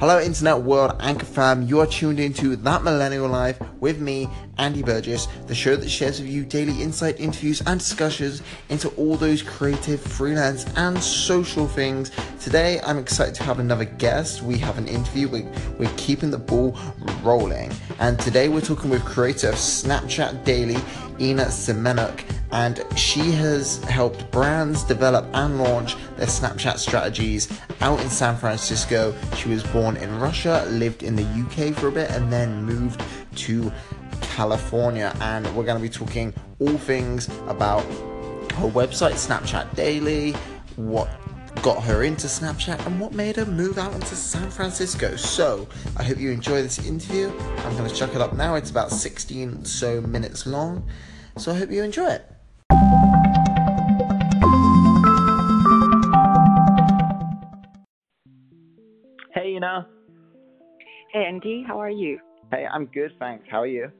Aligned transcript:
Hello, 0.00 0.18
Internet 0.18 0.62
World 0.62 0.96
Anchor 1.00 1.26
fam. 1.26 1.60
You 1.60 1.80
are 1.80 1.86
tuned 1.86 2.18
into 2.18 2.56
That 2.56 2.82
Millennial 2.82 3.28
Life 3.28 3.60
with 3.80 4.00
me, 4.00 4.30
Andy 4.56 4.82
Burgess, 4.82 5.26
the 5.46 5.54
show 5.54 5.76
that 5.76 5.90
shares 5.90 6.18
with 6.18 6.30
you 6.30 6.42
daily 6.42 6.80
insight, 6.80 7.20
interviews, 7.20 7.60
and 7.66 7.78
discussions 7.78 8.42
into 8.70 8.88
all 8.96 9.16
those 9.16 9.42
creative, 9.42 10.00
freelance, 10.00 10.64
and 10.78 10.98
social 11.02 11.68
things. 11.68 12.12
Today, 12.40 12.80
I'm 12.80 12.96
excited 12.96 13.34
to 13.34 13.42
have 13.42 13.58
another 13.58 13.84
guest. 13.84 14.40
We 14.42 14.56
have 14.56 14.78
an 14.78 14.88
interview. 14.88 15.28
We're, 15.28 15.52
we're 15.78 15.92
keeping 15.98 16.30
the 16.30 16.38
ball 16.38 16.78
rolling. 17.22 17.70
And 17.98 18.18
today, 18.18 18.48
we're 18.48 18.62
talking 18.62 18.88
with 18.88 19.04
creator 19.04 19.50
of 19.50 19.56
Snapchat 19.56 20.44
Daily, 20.44 20.78
Ina 21.20 21.46
Semenuk 21.46 22.24
and 22.52 22.84
she 22.96 23.30
has 23.32 23.82
helped 23.84 24.30
brands 24.30 24.82
develop 24.82 25.26
and 25.34 25.58
launch 25.58 25.96
their 26.16 26.26
Snapchat 26.26 26.78
strategies 26.78 27.60
out 27.80 28.00
in 28.00 28.10
San 28.10 28.36
Francisco. 28.36 29.14
She 29.36 29.48
was 29.48 29.62
born 29.64 29.96
in 29.96 30.18
Russia, 30.18 30.66
lived 30.68 31.02
in 31.02 31.14
the 31.14 31.22
UK 31.22 31.74
for 31.74 31.88
a 31.88 31.92
bit, 31.92 32.10
and 32.10 32.32
then 32.32 32.64
moved 32.64 33.02
to 33.36 33.72
California. 34.20 35.14
And 35.20 35.46
we're 35.54 35.64
going 35.64 35.78
to 35.78 35.82
be 35.82 35.88
talking 35.88 36.34
all 36.58 36.76
things 36.76 37.28
about 37.46 37.84
her 38.54 38.68
website, 38.68 39.12
Snapchat 39.12 39.74
Daily, 39.76 40.32
what 40.74 41.08
got 41.62 41.82
her 41.84 42.02
into 42.02 42.26
Snapchat, 42.26 42.84
and 42.84 43.00
what 43.00 43.12
made 43.12 43.36
her 43.36 43.46
move 43.46 43.78
out 43.78 43.92
into 43.94 44.16
San 44.16 44.50
Francisco. 44.50 45.14
So, 45.14 45.68
I 45.96 46.02
hope 46.02 46.18
you 46.18 46.30
enjoy 46.30 46.62
this 46.62 46.84
interview. 46.84 47.30
I'm 47.58 47.76
going 47.76 47.88
to 47.88 47.94
chuck 47.94 48.14
it 48.16 48.20
up 48.20 48.32
now. 48.32 48.56
It's 48.56 48.70
about 48.70 48.90
16 48.90 49.64
so 49.64 50.00
minutes 50.00 50.46
long. 50.46 50.84
So, 51.36 51.52
I 51.52 51.58
hope 51.58 51.70
you 51.70 51.82
enjoy 51.82 52.10
it. 52.10 52.26
Hey, 59.32 59.54
Ina. 59.56 59.86
Hey, 61.12 61.24
Andy. 61.26 61.64
How 61.66 61.80
are 61.80 61.90
you? 61.90 62.18
Hey, 62.50 62.66
I'm 62.72 62.86
good, 62.86 63.12
thanks. 63.18 63.44
How 63.50 63.62
are 63.62 63.66
you? 63.66 63.90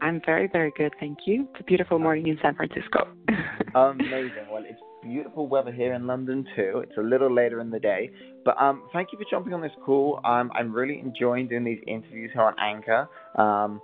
I'm 0.00 0.20
very, 0.24 0.48
very 0.52 0.72
good, 0.76 0.92
thank 1.00 1.18
you. 1.26 1.48
It's 1.52 1.60
a 1.60 1.64
beautiful 1.64 1.98
morning 1.98 2.28
in 2.28 2.38
San 2.40 2.54
Francisco. 2.54 3.08
Amazing. 3.74 4.46
Well, 4.50 4.62
it's 4.64 4.80
beautiful 5.02 5.48
weather 5.48 5.72
here 5.72 5.92
in 5.94 6.06
London 6.06 6.46
too. 6.56 6.82
It's 6.84 6.96
a 6.98 7.02
little 7.02 7.32
later 7.32 7.60
in 7.60 7.70
the 7.70 7.80
day, 7.80 8.10
but 8.44 8.60
um, 8.60 8.84
thank 8.92 9.08
you 9.12 9.18
for 9.18 9.24
jumping 9.30 9.54
on 9.54 9.60
this 9.60 9.72
call. 9.84 10.20
Um, 10.24 10.50
I'm 10.54 10.72
really 10.72 11.00
enjoying 11.00 11.48
doing 11.48 11.64
these 11.64 11.80
interviews 11.86 12.30
here 12.32 12.42
on 12.42 12.54
Anchor. 12.60 13.08
Um, 13.36 13.80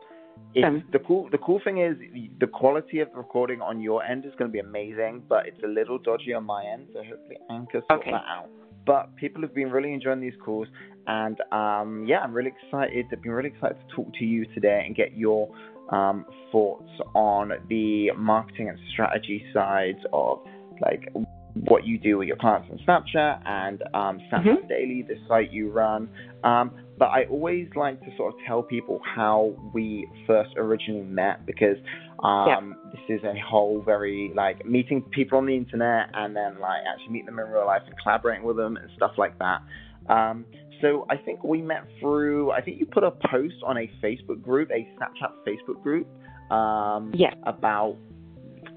it's, 0.54 0.86
the 0.92 0.98
cool 1.00 1.28
the 1.30 1.38
cool 1.38 1.60
thing 1.64 1.78
is 1.78 1.96
the 2.38 2.46
quality 2.46 3.00
of 3.00 3.10
the 3.10 3.18
recording 3.18 3.60
on 3.60 3.80
your 3.80 4.04
end 4.04 4.24
is 4.24 4.32
going 4.38 4.50
to 4.50 4.52
be 4.52 4.60
amazing, 4.60 5.22
but 5.28 5.46
it's 5.46 5.60
a 5.64 5.68
little 5.68 5.98
dodgy 5.98 6.32
on 6.32 6.44
my 6.44 6.64
end. 6.64 6.88
So 6.92 7.02
hopefully 7.02 7.38
Anchor 7.50 7.82
sort 7.88 8.00
okay. 8.00 8.10
that 8.12 8.24
out. 8.28 8.48
But 8.86 9.16
people 9.16 9.42
have 9.42 9.54
been 9.54 9.70
really 9.70 9.92
enjoying 9.92 10.20
these 10.20 10.34
calls, 10.44 10.68
and 11.06 11.40
um, 11.50 12.04
yeah, 12.06 12.18
I'm 12.18 12.32
really 12.32 12.52
excited. 12.64 13.06
I've 13.10 13.22
been 13.22 13.32
really 13.32 13.48
excited 13.48 13.78
to 13.88 13.96
talk 13.96 14.12
to 14.18 14.24
you 14.24 14.44
today 14.54 14.84
and 14.86 14.94
get 14.94 15.16
your 15.16 15.48
um, 15.90 16.26
thoughts 16.52 16.90
on 17.14 17.52
the 17.68 18.10
marketing 18.16 18.68
and 18.68 18.78
strategy 18.92 19.44
sides 19.52 19.98
of 20.12 20.40
like 20.80 21.08
what 21.54 21.86
you 21.86 21.98
do 21.98 22.18
with 22.18 22.28
your 22.28 22.36
clients 22.36 22.68
on 22.70 22.78
Snapchat 22.86 23.46
and 23.46 23.82
um, 23.94 24.20
Snapchat 24.30 24.44
mm-hmm. 24.44 24.68
Daily, 24.68 25.04
the 25.06 25.14
site 25.28 25.52
you 25.52 25.70
run. 25.70 26.08
Um, 26.42 26.72
but 26.98 27.06
I 27.06 27.24
always 27.30 27.68
like 27.74 28.00
to 28.00 28.16
sort 28.16 28.34
of 28.34 28.40
tell 28.46 28.62
people 28.62 29.00
how 29.04 29.54
we 29.72 30.08
first 30.26 30.50
originally 30.56 31.02
met 31.02 31.44
because 31.46 31.76
um, 32.22 32.46
yeah. 32.46 32.60
this 32.92 33.18
is 33.18 33.24
a 33.24 33.34
whole 33.40 33.82
very 33.84 34.32
like 34.34 34.64
meeting 34.64 35.02
people 35.02 35.38
on 35.38 35.46
the 35.46 35.56
internet 35.56 36.10
and 36.14 36.36
then 36.36 36.60
like 36.60 36.82
actually 36.88 37.12
meeting 37.12 37.26
them 37.26 37.38
in 37.38 37.46
real 37.46 37.66
life 37.66 37.82
and 37.86 37.94
collaborating 38.02 38.44
with 38.44 38.56
them 38.56 38.76
and 38.76 38.88
stuff 38.96 39.12
like 39.18 39.38
that. 39.38 39.60
Um, 40.08 40.44
so 40.80 41.06
I 41.08 41.16
think 41.16 41.42
we 41.42 41.62
met 41.62 41.84
through. 42.00 42.50
I 42.50 42.60
think 42.60 42.78
you 42.78 42.86
put 42.86 43.04
a 43.04 43.10
post 43.10 43.54
on 43.66 43.78
a 43.78 43.90
Facebook 44.02 44.42
group, 44.42 44.70
a 44.70 44.88
Snapchat 44.98 45.32
Facebook 45.46 45.82
group, 45.82 46.06
um, 46.50 47.12
yeah. 47.14 47.34
about 47.44 47.96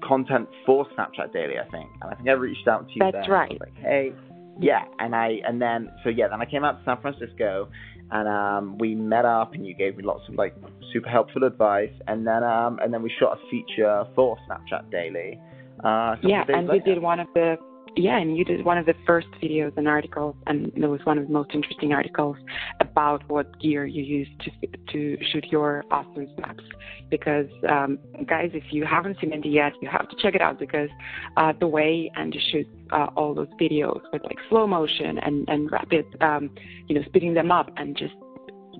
content 0.06 0.48
for 0.64 0.86
Snapchat 0.96 1.32
Daily, 1.32 1.54
I 1.58 1.68
think. 1.70 1.90
And 2.00 2.12
I 2.12 2.14
think 2.14 2.28
I 2.28 2.32
reached 2.32 2.66
out 2.66 2.86
to 2.88 2.94
you. 2.94 3.00
That's 3.00 3.26
then. 3.26 3.30
right. 3.30 3.60
like, 3.60 3.76
hey, 3.76 4.12
yeah, 4.60 4.84
and 4.98 5.14
I 5.14 5.36
and 5.46 5.60
then 5.60 5.90
so 6.02 6.10
yeah, 6.10 6.28
then 6.28 6.40
I 6.40 6.44
came 6.44 6.64
out 6.64 6.78
to 6.78 6.84
San 6.84 7.00
Francisco, 7.00 7.68
and 8.10 8.28
um, 8.28 8.78
we 8.78 8.94
met 8.94 9.24
up, 9.24 9.54
and 9.54 9.66
you 9.66 9.74
gave 9.74 9.96
me 9.96 10.04
lots 10.04 10.22
of 10.28 10.34
like 10.34 10.54
super 10.92 11.08
helpful 11.08 11.44
advice, 11.44 11.92
and 12.06 12.26
then 12.26 12.42
um, 12.42 12.78
and 12.82 12.92
then 12.92 13.02
we 13.02 13.12
shot 13.18 13.38
a 13.38 13.50
feature 13.50 14.04
for 14.14 14.36
Snapchat 14.48 14.90
Daily. 14.90 15.38
Uh, 15.84 16.16
yeah, 16.22 16.44
and 16.48 16.68
later. 16.68 16.72
we 16.84 16.94
did 16.94 17.02
one 17.02 17.20
of 17.20 17.28
the 17.34 17.56
yeah, 17.98 18.18
and 18.18 18.36
you 18.36 18.44
did 18.44 18.64
one 18.64 18.78
of 18.78 18.86
the 18.86 18.94
first 19.04 19.26
videos 19.42 19.76
and 19.76 19.88
articles, 19.88 20.36
and 20.46 20.72
it 20.76 20.86
was 20.86 21.00
one 21.04 21.18
of 21.18 21.26
the 21.26 21.32
most 21.32 21.50
interesting 21.52 21.92
articles 21.92 22.36
about 22.80 23.28
what 23.28 23.58
gear 23.58 23.86
you 23.86 24.02
use 24.02 24.28
to 24.40 24.50
to 24.92 25.24
shoot 25.32 25.46
your 25.50 25.84
awesome 25.90 26.28
snaps. 26.36 26.62
Because 27.10 27.48
um, 27.68 27.98
guys, 28.26 28.50
if 28.54 28.62
you 28.70 28.84
haven't 28.84 29.16
seen 29.20 29.32
it 29.32 29.44
yet, 29.44 29.72
you 29.82 29.88
have 29.88 30.08
to 30.10 30.16
check 30.22 30.36
it 30.36 30.40
out 30.40 30.60
because 30.60 30.88
uh, 31.36 31.52
the 31.58 31.66
way 31.66 32.08
Andy 32.16 32.40
shoots 32.52 32.70
uh, 32.92 33.08
all 33.16 33.34
those 33.34 33.48
videos 33.60 34.00
with 34.12 34.22
like 34.22 34.38
slow 34.48 34.66
motion 34.66 35.18
and 35.18 35.48
and 35.48 35.70
rapid, 35.72 36.04
um, 36.20 36.50
you 36.86 36.94
know, 36.94 37.02
speeding 37.06 37.34
them 37.34 37.50
up 37.50 37.68
and 37.76 37.96
just 37.96 38.14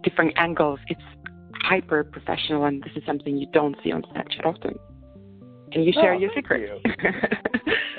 different 0.04 0.32
angles, 0.36 0.78
it's 0.86 1.02
hyper 1.62 2.04
professional, 2.04 2.66
and 2.66 2.84
this 2.84 2.92
is 2.94 3.02
something 3.04 3.36
you 3.36 3.48
don't 3.52 3.74
see 3.82 3.90
on 3.90 4.02
Snapchat 4.02 4.44
often. 4.44 4.78
Can 5.72 5.82
you 5.82 5.92
share 5.92 6.14
oh, 6.14 6.18
your 6.18 6.30
secrets? 6.34 6.72
You. 6.84 6.92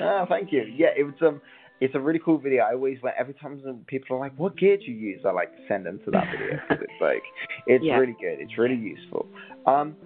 oh, 0.00 0.26
thank 0.28 0.52
you. 0.52 0.64
Yeah, 0.74 0.88
it 0.96 1.04
was 1.04 1.14
um, 1.22 1.40
it's 1.80 1.94
a 1.94 2.00
really 2.00 2.20
cool 2.22 2.38
video. 2.38 2.64
I 2.64 2.74
always 2.74 2.98
like 3.02 3.14
every 3.18 3.34
time 3.34 3.60
people 3.86 4.16
are 4.16 4.20
like, 4.20 4.32
"What 4.36 4.56
gear 4.56 4.76
do 4.76 4.84
you 4.84 4.94
use?" 4.94 5.22
I 5.26 5.32
like 5.32 5.50
send 5.68 5.86
them 5.86 6.00
to 6.04 6.10
that 6.10 6.24
video 6.30 6.60
because 6.68 6.82
it's 6.82 7.00
like 7.00 7.22
it's 7.66 7.84
yeah. 7.84 7.96
really 7.96 8.16
good. 8.20 8.40
It's 8.40 8.58
really 8.58 8.76
useful. 8.76 9.26
Um, 9.66 9.96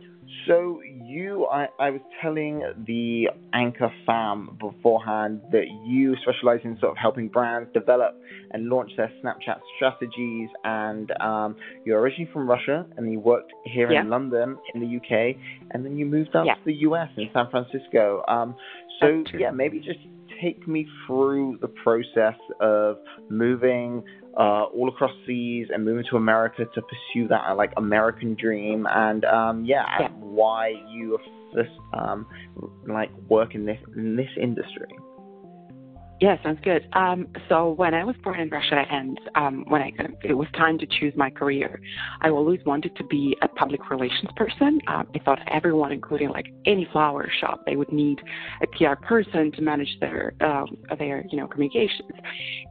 so 0.47 0.81
you, 0.85 1.47
I, 1.47 1.69
I 1.79 1.91
was 1.91 2.01
telling 2.23 2.63
the 2.87 3.29
Anchor 3.53 3.91
fam 4.07 4.59
beforehand 4.61 5.41
that 5.53 5.65
you 5.85 6.15
specialize 6.23 6.61
in 6.65 6.79
sort 6.81 6.93
of 6.93 6.97
helping 6.97 7.29
brands 7.29 7.71
develop 7.73 8.15
and 8.51 8.69
launch 8.69 8.91
their 8.97 9.11
Snapchat 9.23 9.61
strategies, 9.77 10.49
and 10.65 11.11
um, 11.21 11.57
you're 11.85 12.01
originally 12.01 12.31
from 12.33 12.49
Russia 12.49 12.87
and 12.97 13.11
you 13.11 13.21
worked 13.21 13.53
here 13.65 13.91
yeah. 13.91 14.01
in 14.01 14.11
London 14.11 14.57
in 14.75 14.81
the 14.81 14.97
UK, 14.97 15.37
and 15.71 15.85
then 15.85 15.97
you 15.97 16.07
moved 16.07 16.35
out 16.35 16.47
yeah. 16.47 16.55
to 16.55 16.61
the 16.65 16.75
US 16.89 17.09
in 17.17 17.29
San 17.33 17.51
Francisco. 17.51 18.23
Um, 18.29 18.55
so 19.01 19.25
yeah, 19.39 19.51
maybe 19.51 19.79
just 19.79 19.99
take 20.43 20.67
me 20.67 20.87
through 21.07 21.59
the 21.61 21.69
process 21.69 22.39
of 22.61 22.99
moving 23.29 24.03
uh, 24.37 24.65
all 24.65 24.89
across 24.89 25.13
seas 25.27 25.69
and 25.73 25.85
moving 25.85 26.05
to 26.11 26.17
America 26.17 26.65
to 26.75 26.83
pursue 26.83 27.29
that 27.29 27.57
like 27.57 27.73
American 27.77 28.35
dream, 28.35 28.87
and 28.91 29.25
um, 29.25 29.65
yeah, 29.65 29.85
yeah. 30.01 30.09
why 30.09 30.73
you 30.91 31.19
um, 31.93 32.27
like 32.89 33.11
work 33.29 33.55
in 33.55 33.65
this 33.65 33.79
in 33.97 34.17
this 34.17 34.31
industry. 34.41 34.89
Yeah, 36.25 36.43
sounds 36.43 36.59
good. 36.65 36.89
Um, 36.95 37.29
so 37.51 37.73
when 37.73 37.93
I 37.93 38.03
was 38.03 38.17
born 38.25 38.41
in 38.41 38.49
Russia 38.49 38.83
and 38.91 39.21
um, 39.35 39.63
when 39.69 39.83
I 39.83 39.93
it 40.23 40.33
was 40.33 40.49
time 40.57 40.79
to 40.79 40.87
choose 40.87 41.13
my 41.17 41.29
career, 41.29 41.79
I 42.23 42.31
always 42.31 42.61
wanted 42.65 42.97
to 42.97 43.05
be 43.05 43.37
a 43.43 43.49
public 43.49 43.91
relations 43.91 44.31
person. 44.35 44.81
Um, 44.87 45.07
I 45.15 45.19
thought 45.19 45.39
everyone, 45.53 45.93
including 45.93 46.31
like 46.31 46.47
any 46.65 46.89
flower 46.93 47.31
shop, 47.43 47.61
they 47.67 47.77
would 47.77 47.93
need 47.93 48.23
a 48.63 48.67
PR 48.69 48.95
person 49.05 49.53
to 49.53 49.61
manage 49.61 49.99
their 50.01 50.33
um, 50.41 50.79
their 50.99 51.27
you 51.31 51.37
know 51.37 51.47
communications. 51.47 52.11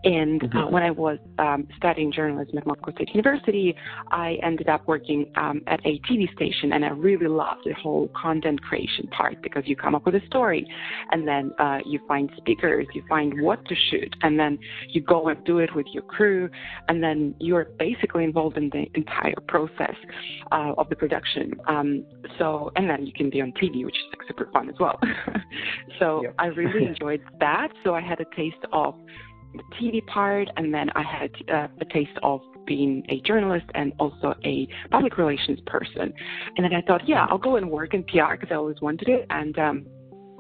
And 0.04 0.42
uh, 0.42 0.48
mm-hmm. 0.48 0.58
uh, 0.58 0.70
when 0.72 0.82
I 0.82 0.90
was 0.90 1.20
um, 1.38 1.68
studying 1.78 2.12
journalism 2.12 2.58
at 2.58 2.66
Moscow 2.66 2.92
State 2.94 3.10
University, 3.10 3.76
I 4.10 4.40
ended 4.42 4.68
up 4.68 4.88
working 4.88 5.32
um, 5.36 5.62
at 5.68 5.80
a 5.86 6.00
TV 6.10 6.34
station, 6.34 6.74
and 6.74 6.84
I 6.84 6.90
really 6.90 7.28
loved 7.28 7.62
the 7.66 7.74
whole 7.74 8.10
content 8.20 8.64
creation 8.64 9.06
part 9.16 9.44
because 9.44 9.62
you 9.68 9.76
come 9.76 9.94
up 9.94 10.08
with 10.08 10.16
a 10.16 10.26
story, 10.26 10.66
and 11.12 11.28
then 11.28 11.52
uh, 11.60 11.82
you 11.86 12.00
find 12.08 12.32
speakers, 12.38 12.88
you 12.96 13.04
find 13.08 13.43
what 13.44 13.64
to 13.66 13.76
shoot, 13.90 14.16
and 14.22 14.40
then 14.40 14.58
you 14.90 15.02
go 15.02 15.28
and 15.28 15.44
do 15.46 15.60
it 15.60 15.76
with 15.76 15.86
your 15.94 16.04
crew, 16.04 16.50
and 16.88 17.04
then 17.04 17.36
you're 17.40 17.66
basically 17.78 18.24
involved 18.24 18.58
in 18.58 18.70
the 18.70 18.86
entire 18.96 19.36
process 19.48 19.96
uh, 20.52 20.74
of 20.78 20.90
the 20.90 20.96
production. 20.96 21.54
Um, 21.68 22.06
so, 22.40 22.72
and 22.76 22.90
then 22.90 23.06
you 23.06 23.14
can 23.14 23.30
be 23.30 23.42
on 23.42 23.52
TV, 23.54 23.86
which 23.86 23.96
is 23.96 24.18
like 24.18 24.28
super 24.28 24.50
fun 24.52 24.70
as 24.70 24.76
well. 24.80 25.00
so 26.00 26.24
yep. 26.24 26.36
I 26.40 26.48
really 26.48 26.86
enjoyed 26.88 27.22
that. 27.40 27.70
So 27.84 27.94
I 27.94 28.02
had 28.02 28.20
a 28.20 28.26
taste 28.36 28.66
of 28.72 28.96
the 29.54 29.64
TV 29.80 30.06
part, 30.08 30.48
and 30.58 30.74
then 30.74 30.90
I 30.96 31.04
had 31.04 31.32
uh, 31.54 31.68
a 31.80 31.86
taste 31.86 32.18
of 32.24 32.42
being 32.66 33.06
a 33.10 33.20
journalist 33.22 33.66
and 33.76 33.94
also 34.00 34.34
a 34.46 34.68
public 34.90 35.18
relations 35.18 35.60
person. 35.66 36.14
And 36.56 36.64
then 36.64 36.74
I 36.74 36.82
thought, 36.82 37.08
yeah, 37.08 37.26
I'll 37.30 37.38
go 37.38 37.58
and 37.58 37.70
work 37.70 37.94
in 37.94 38.04
PR 38.04 38.34
because 38.34 38.50
I 38.52 38.56
always 38.56 38.80
wanted 38.82 39.10
it. 39.10 39.26
And 39.30 39.58
um, 39.60 39.86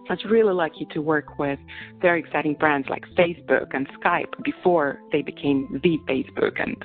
was 0.10 0.20
really 0.26 0.54
lucky 0.54 0.86
to 0.92 1.02
work 1.02 1.40
with 1.40 1.60
very 2.02 2.20
exciting 2.20 2.56
brands 2.56 2.88
like 2.90 3.04
Facebook 3.18 3.68
and 3.74 3.88
Skype 4.00 4.32
before 4.44 5.00
they 5.12 5.22
became 5.22 5.80
the 5.84 5.98
Facebook 6.10 6.62
and 6.62 6.76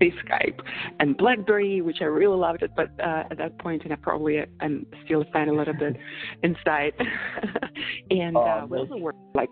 the 0.00 0.10
Skype 0.24 0.60
and 1.00 1.16
BlackBerry, 1.16 1.80
which 1.80 1.98
I 2.00 2.04
really 2.04 2.36
loved 2.36 2.62
it. 2.62 2.70
But 2.76 2.88
uh, 3.00 3.24
at 3.30 3.38
that 3.38 3.58
point, 3.58 3.84
and 3.84 3.92
I 3.92 3.96
probably 3.96 4.38
am 4.60 4.86
still 5.04 5.22
a 5.22 5.24
fan 5.26 5.48
a 5.48 5.52
little 5.52 5.74
bit 5.74 5.96
inside. 6.42 6.92
and 8.10 8.36
uh, 8.36 8.66
we 8.68 8.78
also 8.78 8.96
worked 8.96 9.18
like 9.34 9.50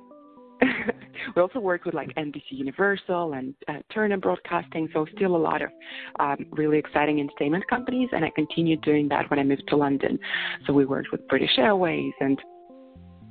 we 1.37 1.43
also 1.43 1.59
work 1.59 1.85
with 1.85 1.95
like 1.95 2.15
NBC 2.17 2.43
Universal 2.51 3.33
and 3.33 3.55
uh, 3.69 3.79
Turner 3.93 4.19
Broadcasting, 4.19 4.89
so 4.93 5.07
still 5.17 5.37
a 5.37 5.39
lot 5.39 5.63
of 5.63 5.71
um, 6.19 6.47
really 6.53 6.79
exciting 6.79 7.21
entertainment 7.21 7.67
companies. 7.69 8.09
And 8.13 8.25
I 8.25 8.31
continued 8.35 8.83
doing 8.83 9.09
that 9.09 9.31
when 9.31 9.39
I 9.39 9.43
moved 9.43 9.65
to 9.69 9.77
London. 9.77 10.19
So 10.67 10.73
we 10.73 10.85
worked 10.85 11.13
with 11.13 11.27
British 11.29 11.57
Airways 11.59 12.13
and 12.21 12.39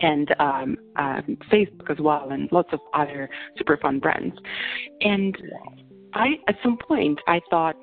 and 0.01 0.33
um, 0.39 0.77
um, 0.95 1.37
Facebook 1.51 1.89
as 1.89 1.99
well, 1.99 2.29
and 2.31 2.51
lots 2.51 2.69
of 2.71 2.79
other 2.93 3.29
super 3.57 3.77
fun 3.77 3.99
brands. 3.99 4.35
And 5.01 5.35
I, 6.13 6.35
at 6.47 6.55
some 6.63 6.77
point, 6.77 7.19
I 7.27 7.41
thought 7.49 7.75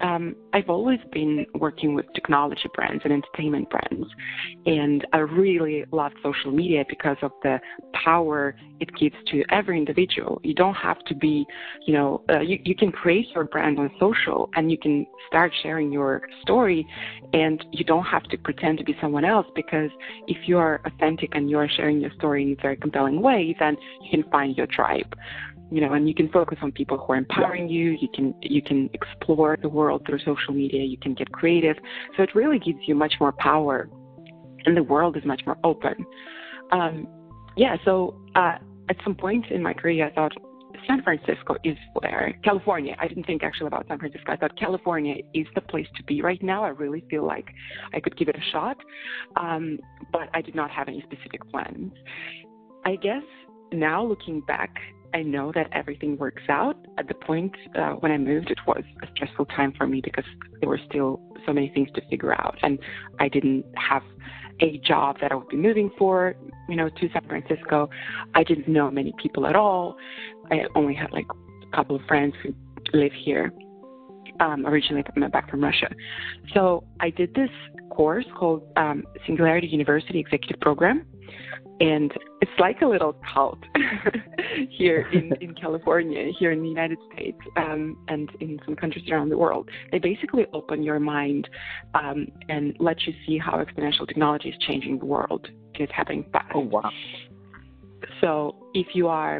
um, 0.00 0.34
I've 0.52 0.68
always 0.68 1.00
been 1.12 1.46
working 1.54 1.94
with 1.94 2.06
technology 2.14 2.68
brands 2.74 3.02
and 3.04 3.12
entertainment 3.12 3.68
brands, 3.70 4.06
and 4.66 5.06
I 5.12 5.18
really 5.18 5.84
love 5.92 6.12
social 6.22 6.50
media 6.50 6.84
because 6.88 7.16
of 7.22 7.32
the 7.42 7.60
power 7.92 8.54
it 8.80 8.94
gives 8.96 9.16
to 9.30 9.44
every 9.50 9.78
individual. 9.78 10.40
You 10.42 10.54
don't 10.54 10.74
have 10.74 10.98
to 11.06 11.14
be, 11.14 11.46
you 11.86 11.94
know, 11.94 12.22
uh, 12.30 12.40
you, 12.40 12.58
you 12.64 12.74
can 12.74 12.92
create 12.92 13.28
your 13.34 13.44
brand 13.44 13.78
on 13.78 13.90
social 13.98 14.50
and 14.56 14.70
you 14.70 14.78
can 14.78 15.06
start 15.28 15.52
sharing 15.62 15.92
your 15.92 16.22
story, 16.42 16.86
and 17.32 17.64
you 17.72 17.84
don't 17.84 18.04
have 18.04 18.24
to 18.24 18.38
pretend 18.38 18.78
to 18.78 18.84
be 18.84 18.96
someone 19.00 19.24
else 19.24 19.46
because 19.54 19.90
if 20.26 20.48
you 20.48 20.58
are 20.58 20.80
authentic 20.84 21.30
and 21.34 21.50
you 21.50 21.58
are 21.58 21.68
sharing 21.68 22.00
your 22.00 22.10
story 22.12 22.42
in 22.42 22.52
a 22.52 22.62
very 22.62 22.76
compelling 22.76 23.20
way, 23.20 23.54
then 23.58 23.76
you 24.02 24.10
can 24.10 24.30
find 24.30 24.56
your 24.56 24.66
tribe 24.66 25.14
you 25.70 25.80
know, 25.80 25.92
and 25.92 26.08
you 26.08 26.14
can 26.14 26.28
focus 26.30 26.58
on 26.62 26.72
people 26.72 26.98
who 26.98 27.12
are 27.12 27.16
empowering 27.16 27.68
you. 27.68 27.96
You 28.00 28.08
can 28.14 28.34
you 28.40 28.62
can 28.62 28.90
explore 28.92 29.56
the 29.60 29.68
world 29.68 30.02
through 30.06 30.18
social 30.20 30.54
media. 30.54 30.82
You 30.84 30.98
can 30.98 31.14
get 31.14 31.32
creative. 31.32 31.76
So 32.16 32.22
it 32.22 32.34
really 32.34 32.58
gives 32.58 32.78
you 32.86 32.94
much 32.94 33.14
more 33.20 33.32
power, 33.32 33.88
and 34.66 34.76
the 34.76 34.82
world 34.82 35.16
is 35.16 35.24
much 35.24 35.42
more 35.46 35.56
open. 35.64 36.04
Um, 36.72 37.08
yeah. 37.56 37.76
So 37.84 38.20
uh, 38.34 38.56
at 38.88 38.96
some 39.02 39.14
point 39.14 39.46
in 39.50 39.62
my 39.62 39.72
career, 39.72 40.06
I 40.06 40.12
thought 40.12 40.32
San 40.86 41.02
Francisco 41.02 41.56
is 41.64 41.76
where 41.94 42.38
California. 42.44 42.94
I 42.98 43.08
didn't 43.08 43.24
think 43.24 43.42
actually 43.42 43.68
about 43.68 43.86
San 43.88 43.98
Francisco. 43.98 44.32
I 44.32 44.36
thought 44.36 44.58
California 44.58 45.16
is 45.32 45.46
the 45.54 45.60
place 45.60 45.86
to 45.96 46.02
be 46.04 46.20
right 46.20 46.42
now. 46.42 46.64
I 46.64 46.68
really 46.68 47.04
feel 47.08 47.24
like 47.26 47.46
I 47.92 48.00
could 48.00 48.16
give 48.16 48.28
it 48.28 48.36
a 48.36 48.50
shot, 48.52 48.76
um, 49.36 49.78
but 50.12 50.28
I 50.34 50.42
did 50.42 50.54
not 50.54 50.70
have 50.70 50.88
any 50.88 51.02
specific 51.02 51.48
plans. 51.50 51.92
I 52.84 52.96
guess 52.96 53.22
now 53.72 54.04
looking 54.04 54.40
back, 54.42 54.74
I 55.14 55.22
know 55.22 55.52
that 55.54 55.68
everything 55.72 56.16
works 56.18 56.42
out. 56.48 56.76
At 56.98 57.06
the 57.06 57.14
point 57.14 57.54
uh, 57.78 57.92
when 57.92 58.10
I 58.10 58.18
moved, 58.18 58.50
it 58.50 58.58
was 58.66 58.82
a 59.02 59.06
stressful 59.14 59.46
time 59.46 59.72
for 59.78 59.86
me 59.86 60.00
because 60.02 60.24
there 60.60 60.68
were 60.68 60.80
still 60.88 61.20
so 61.46 61.52
many 61.52 61.70
things 61.72 61.88
to 61.94 62.02
figure 62.10 62.34
out, 62.34 62.58
and 62.62 62.78
I 63.20 63.28
didn't 63.28 63.64
have 63.76 64.02
a 64.60 64.78
job 64.78 65.16
that 65.20 65.30
I 65.30 65.36
would 65.36 65.48
be 65.48 65.56
moving 65.56 65.90
for, 65.98 66.34
you 66.68 66.76
know, 66.76 66.88
to 66.88 67.08
San 67.12 67.22
Francisco. 67.28 67.88
I 68.34 68.42
didn't 68.42 68.68
know 68.68 68.90
many 68.90 69.12
people 69.22 69.46
at 69.46 69.56
all. 69.56 69.96
I 70.50 70.62
only 70.74 70.94
had 70.94 71.12
like 71.12 71.26
a 71.62 71.76
couple 71.76 71.96
of 71.96 72.02
friends 72.06 72.34
who 72.42 72.54
live 72.92 73.12
here. 73.24 73.52
Um, 74.40 74.66
originally 74.66 75.04
back 75.30 75.48
from 75.48 75.62
Russia. 75.62 75.88
So 76.54 76.82
I 76.98 77.10
did 77.10 77.32
this 77.34 77.50
course 77.90 78.24
called 78.36 78.62
um, 78.76 79.04
Singularity 79.26 79.68
University 79.68 80.18
Executive 80.18 80.60
Program, 80.60 81.06
and 81.80 82.12
it's 82.40 82.52
like 82.58 82.82
a 82.82 82.86
little 82.86 83.16
cult 83.32 83.58
here 84.70 85.08
in, 85.12 85.32
in 85.40 85.54
California, 85.60 86.30
here 86.38 86.52
in 86.52 86.62
the 86.62 86.68
United 86.68 86.98
States, 87.12 87.38
um, 87.56 87.96
and 88.08 88.30
in 88.40 88.60
some 88.64 88.76
countries 88.76 89.04
around 89.10 89.28
the 89.28 89.38
world. 89.38 89.68
They 89.90 89.98
basically 89.98 90.46
open 90.52 90.82
your 90.82 91.00
mind 91.00 91.48
um, 91.94 92.28
and 92.48 92.76
let 92.78 93.02
you 93.06 93.12
see 93.26 93.38
how 93.38 93.64
exponential 93.64 94.06
technology 94.06 94.50
is 94.50 94.56
changing 94.66 94.98
the 94.98 95.06
world. 95.06 95.48
It's 95.74 95.92
happening 95.92 96.24
fast. 96.32 96.52
Oh, 96.54 96.60
wow. 96.60 96.90
So 98.20 98.56
if 98.74 98.88
you 98.94 99.08
are, 99.08 99.38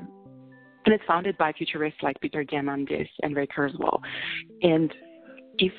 and 0.86 0.94
it's 0.94 1.04
founded 1.06 1.38
by 1.38 1.52
futurists 1.52 2.02
like 2.02 2.20
Peter 2.20 2.44
Diamandis 2.44 3.08
and 3.22 3.36
Ray 3.36 3.46
Kurzweil. 3.46 4.00
And 4.62 4.92
if 5.58 5.72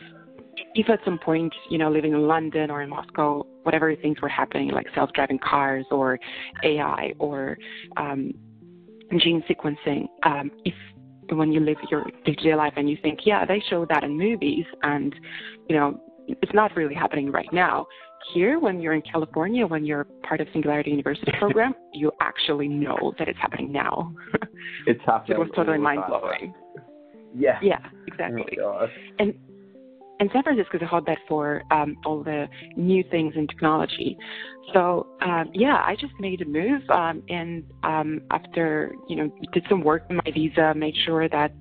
if 0.76 0.90
at 0.90 1.00
some 1.06 1.18
point, 1.18 1.54
you 1.70 1.78
know, 1.78 1.90
living 1.90 2.14
in 2.14 2.28
London 2.28 2.70
or 2.70 2.82
in 2.82 2.90
Moscow, 2.90 3.46
whatever 3.64 3.96
things 3.96 4.22
were 4.22 4.30
happening, 4.30 4.70
like 4.70 4.88
self-driving 4.94 5.40
cars 5.40 5.86
or 5.92 6.20
AI 6.64 7.14
or 7.20 7.58
um, 7.98 8.32
gene 9.20 9.44
sequencing, 9.50 10.08
um, 10.24 10.52
if 10.64 10.74
when 11.32 11.52
you 11.52 11.60
live 11.60 11.78
your 11.90 12.06
day-to-day 12.26 12.56
life 12.56 12.74
and 12.76 12.90
you 12.90 12.98
think, 13.02 13.20
yeah, 13.26 13.46
they 13.46 13.62
show 13.70 13.86
that 13.90 14.04
in 14.04 14.18
movies, 14.18 14.66
and 14.84 15.16
you 15.68 15.76
know, 15.76 16.00
it's 16.28 16.54
not 16.54 16.76
really 16.76 16.96
happening 16.96 17.32
right 17.32 17.52
now. 17.52 17.86
Here, 18.34 18.60
when 18.60 18.80
you're 18.80 18.94
in 18.94 19.02
California, 19.02 19.68
when 19.68 19.86
you're 19.86 20.06
part 20.28 20.42
of 20.42 20.48
Singularity 20.54 20.92
University 20.92 21.32
program, 21.40 21.74
you 21.94 22.12
actually 22.22 22.68
know 22.68 23.14
that 23.20 23.28
it's 23.28 23.40
happening 23.40 23.72
now. 23.72 24.14
It's 24.88 25.02
happening. 25.06 25.38
it 25.38 25.40
was 25.40 25.50
totally 25.56 25.78
mind 25.78 26.04
blowing. 26.08 26.54
Yeah. 27.36 27.60
Yeah, 27.62 27.80
exactly. 28.08 28.58
Oh, 28.62 28.88
and 29.20 29.34
and 30.20 30.30
San 30.34 30.44
Francisco 30.44 30.78
is 30.78 30.84
a 30.84 30.86
hotbed 30.86 31.18
for 31.28 31.64
um, 31.72 31.98
all 32.06 32.24
the 32.24 32.48
new 32.76 33.04
things 33.12 33.34
in 33.36 33.48
technology. 33.48 34.18
So 34.74 35.08
um, 35.22 35.52
yeah, 35.54 35.84
I 35.86 35.96
just 36.00 36.14
made 36.20 36.42
a 36.42 36.46
move, 36.46 36.82
um, 36.90 37.22
and 37.30 37.64
um, 37.84 38.22
after 38.32 38.94
you 39.08 39.16
know 39.16 39.32
did 39.54 39.66
some 39.70 39.84
work 39.84 40.06
on 40.10 40.18
my 40.18 40.32
visa, 40.34 40.74
made 40.76 40.96
sure 41.06 41.30
that 41.30 41.52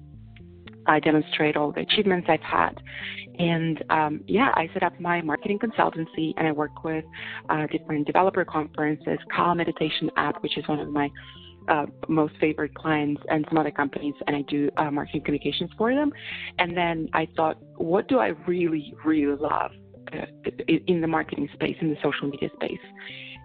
I 0.86 1.00
demonstrate 1.00 1.56
all 1.56 1.72
the 1.72 1.80
achievements 1.80 2.28
I've 2.30 2.40
had, 2.40 2.80
and 3.38 3.84
um, 3.90 4.20
yeah, 4.26 4.50
I 4.54 4.70
set 4.72 4.82
up 4.82 4.98
my 5.00 5.20
marketing 5.20 5.58
consultancy, 5.58 6.32
and 6.36 6.46
I 6.46 6.52
work 6.52 6.84
with 6.84 7.04
uh, 7.50 7.66
different 7.66 8.06
developer 8.06 8.44
conferences, 8.44 9.18
Calm 9.34 9.58
Meditation 9.58 10.10
app, 10.16 10.42
which 10.42 10.56
is 10.56 10.66
one 10.68 10.80
of 10.80 10.88
my 10.88 11.10
uh, 11.68 11.86
most 12.08 12.34
favorite 12.40 12.74
clients 12.74 13.22
and 13.28 13.44
some 13.48 13.58
other 13.58 13.70
companies, 13.70 14.14
and 14.26 14.36
I 14.36 14.42
do 14.42 14.70
uh, 14.76 14.90
marketing 14.90 15.22
communications 15.24 15.70
for 15.76 15.94
them. 15.94 16.12
And 16.58 16.76
then 16.76 17.08
I 17.12 17.28
thought, 17.36 17.56
what 17.76 18.08
do 18.08 18.18
I 18.18 18.28
really, 18.46 18.94
really 19.04 19.36
love 19.36 19.70
uh, 20.12 20.26
in 20.68 21.00
the 21.00 21.06
marketing 21.06 21.48
space, 21.54 21.76
in 21.80 21.90
the 21.90 21.96
social 22.02 22.28
media 22.28 22.50
space? 22.54 22.78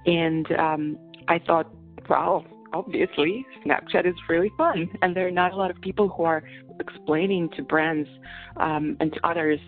And 0.06 0.52
um, 0.54 0.98
I 1.28 1.40
thought, 1.40 1.72
well, 2.10 2.46
obviously, 2.74 3.46
Snapchat 3.66 4.08
is 4.08 4.16
really 4.28 4.52
fun, 4.58 4.90
and 5.02 5.16
there 5.16 5.28
are 5.28 5.32
not 5.32 5.54
a 5.54 5.56
lot 5.56 5.72
of 5.72 5.80
people 5.82 6.10
who 6.10 6.24
are 6.24 6.44
explaining 6.80 7.50
to 7.58 7.64
brands 7.64 8.08
um, 8.58 8.98
and 9.00 9.14
to 9.14 9.28
others 9.28 9.60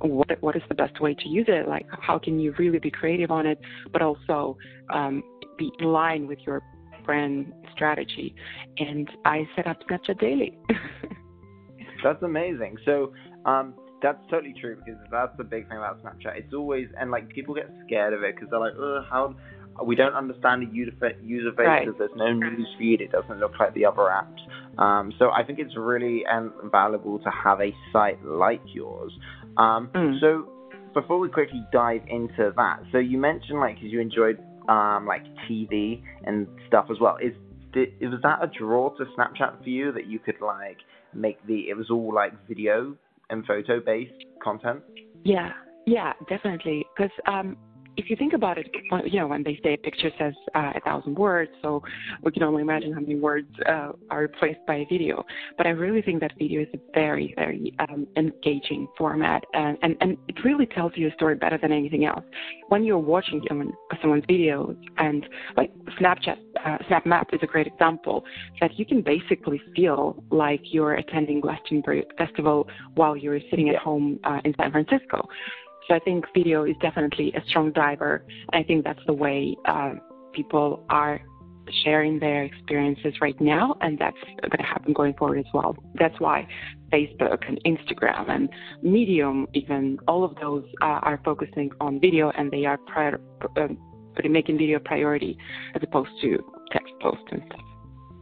what 0.00 0.42
what 0.42 0.54
is 0.56 0.62
the 0.68 0.74
best 0.74 1.00
way 1.00 1.14
to 1.14 1.28
use 1.28 1.46
it 1.48 1.66
like 1.68 1.86
how 2.02 2.18
can 2.18 2.38
you 2.38 2.52
really 2.58 2.78
be 2.78 2.90
creative 2.90 3.30
on 3.30 3.46
it 3.46 3.58
but 3.92 4.02
also 4.02 4.58
um, 4.92 5.22
be 5.56 5.70
in 5.78 5.86
line 5.86 6.26
with 6.26 6.38
your 6.40 6.62
brand 7.06 7.52
strategy. 7.72 8.34
And 8.78 9.08
I 9.24 9.48
set 9.54 9.66
up 9.66 9.78
Snapchat 9.88 10.20
Daily. 10.20 10.58
that's 12.04 12.22
amazing. 12.22 12.76
So, 12.84 13.12
um, 13.44 13.74
that's 14.02 14.18
totally 14.30 14.54
true 14.60 14.76
because 14.76 15.00
that's 15.10 15.36
the 15.38 15.44
big 15.44 15.68
thing 15.68 15.78
about 15.78 16.02
Snapchat. 16.02 16.36
It's 16.36 16.52
always 16.52 16.88
and 17.00 17.10
like 17.10 17.28
people 17.30 17.54
get 17.54 17.70
scared 17.86 18.12
of 18.12 18.22
it 18.22 18.34
because 18.34 18.50
they're 18.50 18.60
like, 18.60 18.74
oh, 18.76 19.02
how 19.08 19.34
we 19.84 19.94
don't 19.94 20.14
understand 20.14 20.62
the 20.62 20.74
user 20.74 20.92
user 21.22 21.50
base 21.50 21.66
right. 21.66 21.84
because 21.84 21.98
there's 21.98 22.16
no 22.16 22.32
news 22.32 22.68
feed. 22.78 23.00
It 23.00 23.12
doesn't 23.12 23.38
look 23.38 23.52
like 23.58 23.74
the 23.74 23.84
other 23.84 24.02
apps. 24.02 24.80
Um, 24.80 25.12
so 25.18 25.30
I 25.30 25.42
think 25.42 25.58
it's 25.58 25.76
really 25.76 26.24
um, 26.26 26.52
valuable 26.70 27.18
to 27.20 27.30
have 27.30 27.60
a 27.60 27.74
site 27.92 28.22
like 28.24 28.62
yours. 28.66 29.12
Um, 29.56 29.90
mm. 29.94 30.20
So 30.20 30.50
before 30.94 31.18
we 31.18 31.28
quickly 31.28 31.62
dive 31.72 32.02
into 32.08 32.52
that, 32.56 32.80
so 32.92 32.98
you 32.98 33.18
mentioned 33.18 33.60
like 33.60 33.76
because 33.76 33.90
you 33.90 34.00
enjoyed 34.00 34.38
um, 34.68 35.06
like 35.06 35.24
TV 35.48 36.02
and 36.24 36.46
stuff 36.66 36.86
as 36.90 36.98
well. 37.00 37.16
Is 37.22 37.32
did, 37.72 38.00
was 38.00 38.20
that 38.22 38.42
a 38.42 38.46
draw 38.46 38.90
to 38.96 39.04
Snapchat 39.16 39.62
for 39.62 39.68
you 39.68 39.92
that 39.92 40.06
you 40.06 40.18
could 40.18 40.40
like 40.40 40.78
make 41.12 41.44
the 41.46 41.68
it 41.68 41.76
was 41.76 41.90
all 41.90 42.12
like 42.14 42.32
video 42.48 42.96
and 43.30 43.44
photo 43.46 43.80
based 43.80 44.24
content? 44.42 44.82
Yeah, 45.24 45.52
yeah, 45.86 46.12
definitely. 46.28 46.86
Because 46.96 47.12
um, 47.26 47.56
if 47.96 48.10
you 48.10 48.16
think 48.16 48.32
about 48.32 48.58
it, 48.58 48.68
you 49.06 49.20
know, 49.20 49.26
when 49.26 49.42
they 49.42 49.58
say 49.62 49.74
a 49.74 49.78
picture 49.78 50.10
says 50.18 50.34
uh, 50.54 50.72
a 50.74 50.80
thousand 50.80 51.16
words, 51.16 51.50
so 51.62 51.82
we 52.22 52.32
can 52.32 52.42
only 52.42 52.62
imagine 52.62 52.92
how 52.92 53.00
many 53.00 53.16
words 53.16 53.48
uh, 53.66 53.92
are 54.10 54.22
replaced 54.22 54.60
by 54.66 54.76
a 54.76 54.86
video. 54.86 55.24
But 55.56 55.66
I 55.66 55.70
really 55.70 56.02
think 56.02 56.20
that 56.20 56.32
video 56.38 56.62
is 56.62 56.68
a 56.74 56.78
very, 56.94 57.32
very 57.36 57.74
um, 57.78 58.06
engaging 58.16 58.86
format, 58.98 59.44
and, 59.54 59.78
and, 59.82 59.96
and 60.00 60.18
it 60.28 60.36
really 60.44 60.66
tells 60.66 60.92
you 60.96 61.08
a 61.08 61.12
story 61.12 61.34
better 61.36 61.58
than 61.60 61.72
anything 61.72 62.04
else. 62.04 62.24
When 62.68 62.84
you're 62.84 62.98
watching 62.98 63.42
someone, 63.48 63.72
someone's 64.00 64.24
videos, 64.26 64.76
and 64.98 65.26
like 65.56 65.72
Snapchat, 66.00 66.36
uh, 66.64 66.78
Snap 66.88 67.06
Map 67.06 67.28
is 67.32 67.40
a 67.42 67.46
great 67.46 67.66
example, 67.66 68.24
that 68.60 68.78
you 68.78 68.84
can 68.84 69.02
basically 69.02 69.60
feel 69.74 70.22
like 70.30 70.60
you're 70.64 70.94
attending 70.94 71.40
Glastonbury 71.40 72.04
Festival 72.18 72.68
while 72.94 73.16
you're 73.16 73.40
sitting 73.50 73.68
at 73.70 73.76
home 73.76 74.18
uh, 74.24 74.40
in 74.44 74.54
San 74.58 74.70
Francisco. 74.70 75.28
So 75.88 75.94
I 75.94 75.98
think 76.00 76.24
video 76.34 76.64
is 76.64 76.76
definitely 76.80 77.32
a 77.34 77.42
strong 77.48 77.72
driver. 77.72 78.24
I 78.52 78.62
think 78.62 78.84
that's 78.84 79.04
the 79.06 79.12
way 79.12 79.56
uh, 79.66 79.94
people 80.32 80.84
are 80.90 81.20
sharing 81.84 82.18
their 82.18 82.44
experiences 82.44 83.14
right 83.20 83.40
now, 83.40 83.76
and 83.80 83.98
that's 83.98 84.16
going 84.40 84.50
to 84.58 84.62
happen 84.62 84.92
going 84.92 85.14
forward 85.14 85.38
as 85.38 85.44
well. 85.52 85.76
That's 85.98 86.18
why 86.20 86.46
Facebook 86.92 87.42
and 87.48 87.60
Instagram 87.64 88.30
and 88.30 88.48
Medium, 88.82 89.46
even 89.54 89.98
all 90.06 90.24
of 90.24 90.34
those 90.36 90.64
uh, 90.82 91.00
are 91.02 91.20
focusing 91.24 91.70
on 91.80 92.00
video, 92.00 92.30
and 92.30 92.50
they 92.50 92.64
are 92.66 92.78
prior, 92.78 93.20
uh, 93.56 93.68
making 94.28 94.58
video 94.58 94.78
priority 94.78 95.36
as 95.74 95.82
opposed 95.82 96.10
to 96.22 96.38
text 96.72 96.92
posts 97.00 97.24
and 97.32 97.42
stuff. 97.46 97.60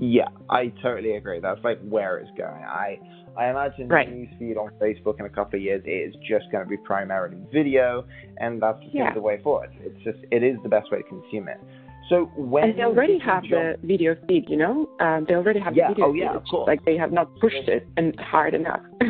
Yeah, 0.00 0.28
I 0.50 0.72
totally 0.82 1.16
agree. 1.16 1.40
That's 1.40 1.60
like 1.62 1.80
where 1.88 2.18
it's 2.18 2.30
going. 2.36 2.64
I 2.64 2.98
I 3.36 3.50
imagine 3.50 3.88
right. 3.88 4.08
the 4.08 4.46
newsfeed 4.46 4.56
on 4.56 4.70
Facebook 4.80 5.18
in 5.20 5.26
a 5.26 5.28
couple 5.28 5.58
of 5.58 5.62
years 5.62 5.82
is 5.84 6.14
just 6.28 6.50
going 6.52 6.64
to 6.64 6.70
be 6.70 6.76
primarily 6.76 7.38
video, 7.52 8.04
and 8.38 8.60
that's 8.60 8.80
just 8.80 8.94
yeah. 8.94 9.12
the 9.14 9.20
way 9.20 9.40
forward. 9.42 9.70
It's 9.80 10.02
just 10.04 10.18
it 10.30 10.42
is 10.42 10.56
the 10.62 10.68
best 10.68 10.90
way 10.90 10.98
to 10.98 11.04
consume 11.04 11.48
it. 11.48 11.60
So 12.08 12.30
when 12.36 12.64
and 12.64 12.78
they 12.78 12.82
already 12.82 13.18
have 13.18 13.42
jump... 13.44 13.80
the 13.80 13.86
video 13.86 14.16
feed, 14.28 14.44
you 14.48 14.56
know, 14.56 14.88
um, 15.00 15.24
they 15.26 15.34
already 15.34 15.60
have 15.60 15.74
yeah. 15.74 15.88
the 15.88 15.94
video 15.94 16.06
oh, 16.06 16.12
feed. 16.12 16.18
Yeah, 16.20 16.36
of 16.36 16.44
course. 16.50 16.66
Like 16.66 16.84
they 16.84 16.96
have 16.96 17.12
not 17.12 17.34
pushed 17.40 17.68
it 17.68 17.88
and 17.96 18.18
hard 18.20 18.54
enough. 18.54 18.82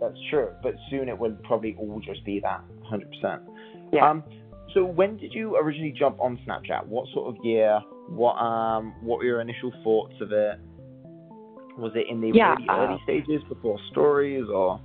that's 0.00 0.18
true, 0.30 0.48
but 0.62 0.74
soon 0.88 1.08
it 1.08 1.18
will 1.18 1.36
probably 1.44 1.76
all 1.78 2.00
just 2.04 2.24
be 2.24 2.40
that, 2.40 2.62
hundred 2.84 3.10
percent. 3.10 3.42
Yeah. 3.92 4.10
Um, 4.10 4.24
so 4.74 4.84
when 4.84 5.16
did 5.16 5.32
you 5.32 5.56
originally 5.56 5.94
jump 5.96 6.20
on 6.20 6.38
Snapchat? 6.46 6.86
What 6.86 7.06
sort 7.12 7.34
of 7.36 7.44
year? 7.44 7.80
What 8.08 8.34
um 8.34 8.94
what 9.00 9.18
were 9.18 9.24
your 9.24 9.40
initial 9.40 9.72
thoughts 9.82 10.14
of 10.20 10.32
it? 10.32 10.58
Was 11.78 11.92
it 11.94 12.06
in 12.08 12.20
the 12.20 12.30
yeah, 12.32 12.54
really 12.54 12.66
early 12.70 12.94
uh, 12.94 13.04
stages 13.04 13.42
before 13.48 13.78
stories 13.90 14.44
or? 14.52 14.80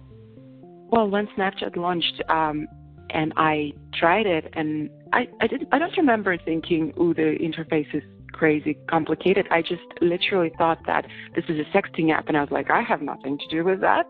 Well, 0.89 1.09
when 1.09 1.27
Snapchat 1.37 1.77
launched, 1.77 2.21
um, 2.27 2.67
and 3.11 3.31
I 3.37 3.71
tried 3.93 4.25
it, 4.25 4.49
and 4.53 4.89
I 5.13 5.27
I 5.39 5.47
didn't 5.47 5.69
I 5.71 5.79
don't 5.79 5.95
remember 5.95 6.37
thinking, 6.37 6.93
oh, 6.97 7.13
the 7.13 7.37
interface 7.39 7.93
is 7.93 8.03
crazy 8.41 8.73
complicated." 8.89 9.45
I 9.51 9.61
just 9.61 9.87
literally 10.01 10.51
thought 10.57 10.79
that 10.87 11.05
this 11.35 11.45
is 11.47 11.57
a 11.59 11.77
sexting 11.77 12.11
app, 12.11 12.27
and 12.27 12.35
I 12.35 12.41
was 12.41 12.49
like, 12.51 12.71
I 12.71 12.81
have 12.81 13.01
nothing 13.01 13.37
to 13.37 13.47
do 13.55 13.63
with 13.63 13.79
that. 13.81 14.05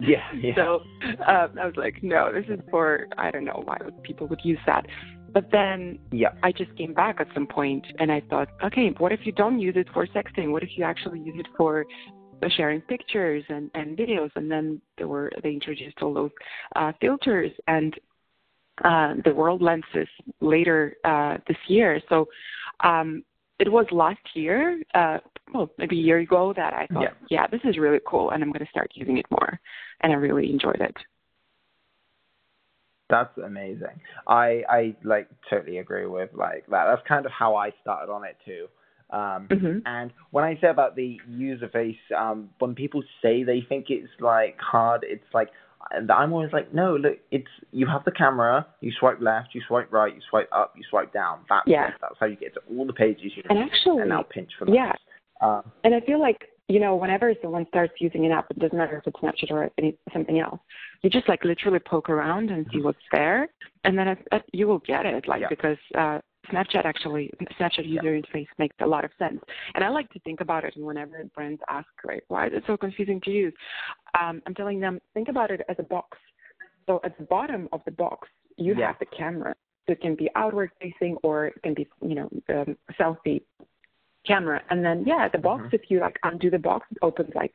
yeah, 0.00 0.24
yeah. 0.34 0.54
So 0.56 0.80
um, 1.32 1.48
I 1.60 1.66
was 1.66 1.76
like, 1.76 2.02
no, 2.02 2.32
this 2.32 2.46
is 2.48 2.60
for 2.70 3.06
I 3.18 3.30
don't 3.30 3.44
know 3.44 3.62
why 3.66 3.76
people 4.02 4.26
would 4.28 4.40
use 4.42 4.58
that. 4.66 4.86
But 5.36 5.50
then 5.52 5.98
yeah. 6.12 6.32
I 6.42 6.50
just 6.50 6.74
came 6.78 6.94
back 6.94 7.16
at 7.20 7.28
some 7.34 7.46
point 7.46 7.84
and 7.98 8.10
I 8.10 8.22
thought, 8.30 8.48
okay, 8.64 8.88
what 8.96 9.12
if 9.12 9.20
you 9.24 9.32
don't 9.32 9.60
use 9.60 9.74
it 9.76 9.86
for 9.92 10.06
sexting? 10.06 10.50
What 10.50 10.62
if 10.62 10.70
you 10.76 10.84
actually 10.84 11.20
use 11.20 11.36
it 11.38 11.46
for 11.58 11.84
sharing 12.56 12.80
pictures 12.80 13.44
and, 13.50 13.70
and 13.74 13.98
videos? 13.98 14.30
And 14.36 14.50
then 14.50 14.80
there 14.96 15.08
were 15.08 15.30
they 15.42 15.50
introduced 15.50 15.98
all 16.00 16.14
those 16.14 16.30
uh, 16.74 16.92
filters 17.02 17.52
and 17.68 17.92
uh, 18.84 19.14
the 19.24 19.34
world 19.34 19.60
lenses 19.60 20.08
later 20.40 20.96
uh, 21.04 21.36
this 21.48 21.58
year. 21.68 22.00
So 22.08 22.28
um, 22.82 23.22
it 23.58 23.70
was 23.70 23.86
last 23.90 24.20
year, 24.34 24.80
uh, 24.94 25.18
well, 25.52 25.70
maybe 25.78 25.98
a 25.98 26.02
year 26.02 26.18
ago, 26.18 26.52
that 26.56 26.74
I 26.74 26.86
thought, 26.92 27.02
yeah. 27.02 27.08
yeah, 27.30 27.46
this 27.46 27.60
is 27.64 27.78
really 27.78 28.00
cool, 28.06 28.30
and 28.30 28.42
I'm 28.42 28.52
going 28.52 28.64
to 28.64 28.70
start 28.70 28.90
using 28.94 29.18
it 29.18 29.26
more. 29.30 29.58
And 30.00 30.12
I 30.12 30.16
really 30.16 30.50
enjoyed 30.50 30.80
it. 30.80 30.94
That's 33.08 33.36
amazing. 33.38 34.00
I 34.26 34.62
I 34.68 34.96
like 35.04 35.28
totally 35.48 35.78
agree 35.78 36.06
with 36.06 36.30
like 36.34 36.66
that. 36.70 36.86
That's 36.86 37.06
kind 37.06 37.24
of 37.24 37.30
how 37.30 37.54
I 37.54 37.70
started 37.80 38.12
on 38.12 38.24
it 38.24 38.36
too. 38.44 38.66
Um, 39.10 39.46
mm-hmm. 39.48 39.78
And 39.86 40.12
when 40.32 40.42
I 40.42 40.58
say 40.60 40.68
about 40.68 40.96
the 40.96 41.20
user 41.28 41.68
face, 41.68 41.96
um, 42.18 42.50
when 42.58 42.74
people 42.74 43.04
say 43.22 43.44
they 43.44 43.64
think 43.68 43.86
it's 43.90 44.10
like 44.18 44.58
hard, 44.58 45.04
it's 45.08 45.22
like 45.32 45.50
I'm 45.92 46.32
always 46.32 46.52
like, 46.52 46.72
no, 46.74 46.96
look, 46.96 47.18
it's 47.30 47.46
you 47.72 47.86
have 47.86 48.04
the 48.04 48.10
camera, 48.10 48.66
you 48.80 48.92
swipe 48.98 49.20
left, 49.20 49.54
you 49.54 49.62
swipe 49.66 49.92
right, 49.92 50.14
you 50.14 50.20
swipe 50.28 50.48
up, 50.52 50.74
you 50.76 50.82
swipe 50.90 51.12
down. 51.12 51.40
That's 51.48 51.66
yeah. 51.66 51.88
It. 51.88 51.94
That's 52.00 52.14
how 52.18 52.26
you 52.26 52.36
get 52.36 52.54
to 52.54 52.60
all 52.70 52.86
the 52.86 52.92
pages 52.92 53.32
you 53.36 53.42
and 53.48 53.58
actually, 53.58 54.00
and 54.00 54.10
now 54.10 54.22
pinch 54.22 54.50
for 54.58 54.64
them. 54.64 54.74
Yeah. 54.74 54.92
Um, 55.40 55.62
and 55.84 55.94
I 55.94 56.00
feel 56.00 56.20
like 56.20 56.48
you 56.68 56.80
know, 56.80 56.96
whenever 56.96 57.32
someone 57.40 57.64
starts 57.68 57.94
using 58.00 58.26
an 58.26 58.32
app, 58.32 58.50
it 58.50 58.58
doesn't 58.58 58.76
matter 58.76 58.98
if 58.98 59.06
it's 59.06 59.16
Snapchat 59.20 59.52
or 59.52 59.70
any, 59.78 59.96
something 60.12 60.40
else. 60.40 60.58
You 61.02 61.10
just 61.10 61.28
like 61.28 61.44
literally 61.44 61.78
poke 61.78 62.10
around 62.10 62.50
and 62.50 62.66
see 62.72 62.82
what's 62.82 62.98
there, 63.12 63.48
and 63.84 63.96
then 63.96 64.08
it, 64.08 64.18
it, 64.32 64.42
you 64.52 64.66
will 64.66 64.80
get 64.80 65.06
it. 65.06 65.28
Like 65.28 65.42
yeah. 65.42 65.48
because 65.48 65.76
uh, 65.96 66.18
Snapchat 66.52 66.84
actually, 66.84 67.30
Snapchat 67.60 67.86
user 67.86 68.14
yeah. 68.14 68.22
interface 68.22 68.46
makes 68.58 68.76
a 68.80 68.86
lot 68.86 69.04
of 69.04 69.10
sense. 69.18 69.40
And 69.74 69.84
I 69.84 69.88
like 69.88 70.10
to 70.12 70.18
think 70.20 70.40
about 70.40 70.64
it. 70.64 70.74
And 70.76 70.84
whenever 70.84 71.24
brands 71.34 71.60
ask, 71.68 71.88
right, 72.04 72.22
why 72.28 72.46
is 72.46 72.52
it 72.54 72.64
so 72.66 72.76
confusing 72.76 73.20
to 73.22 73.30
use? 73.30 73.54
Um, 74.20 74.42
I'm 74.46 74.54
telling 74.54 74.80
them, 74.80 75.00
think 75.14 75.28
about 75.28 75.50
it 75.50 75.62
as 75.68 75.76
a 75.78 75.82
box. 75.82 76.18
So 76.86 77.00
at 77.04 77.16
the 77.18 77.24
bottom 77.24 77.68
of 77.72 77.80
the 77.84 77.90
box, 77.90 78.28
you 78.56 78.74
yeah. 78.76 78.88
have 78.88 78.98
the 78.98 79.06
camera. 79.06 79.54
So 79.86 79.92
it 79.92 80.00
can 80.00 80.14
be 80.14 80.28
outward 80.34 80.70
facing 80.80 81.16
or 81.22 81.46
it 81.46 81.62
can 81.62 81.74
be, 81.74 81.86
you 82.02 82.14
know, 82.14 82.28
um, 82.48 82.76
selfie 82.98 83.42
camera. 84.26 84.62
And 84.70 84.84
then, 84.84 85.04
yeah, 85.06 85.28
the 85.28 85.38
box, 85.38 85.64
mm-hmm. 85.64 85.76
if 85.76 85.82
you 85.88 86.00
like 86.00 86.16
undo 86.22 86.50
the 86.50 86.58
box, 86.58 86.86
it 86.90 86.98
opens 87.02 87.30
like 87.34 87.52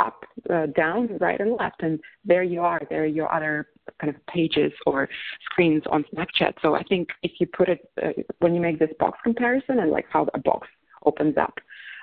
up, 0.00 0.24
uh, 0.52 0.66
down, 0.66 1.18
right, 1.20 1.40
and 1.40 1.56
left. 1.58 1.82
And 1.82 2.00
there 2.24 2.42
you 2.42 2.60
are. 2.62 2.80
There 2.88 3.02
are 3.02 3.06
your 3.06 3.32
other 3.32 3.68
kind 4.00 4.14
of 4.14 4.26
pages 4.26 4.72
or 4.86 5.08
screens 5.44 5.82
on 5.90 6.04
Snapchat. 6.14 6.54
So 6.62 6.74
I 6.74 6.82
think 6.84 7.08
if 7.22 7.32
you 7.38 7.46
put 7.46 7.68
it, 7.68 7.80
uh, 8.02 8.08
when 8.38 8.54
you 8.54 8.60
make 8.60 8.78
this 8.78 8.90
box 8.98 9.18
comparison 9.22 9.78
and 9.78 9.90
like 9.90 10.06
how 10.10 10.26
a 10.34 10.38
box 10.38 10.66
opens 11.04 11.36
up, 11.36 11.54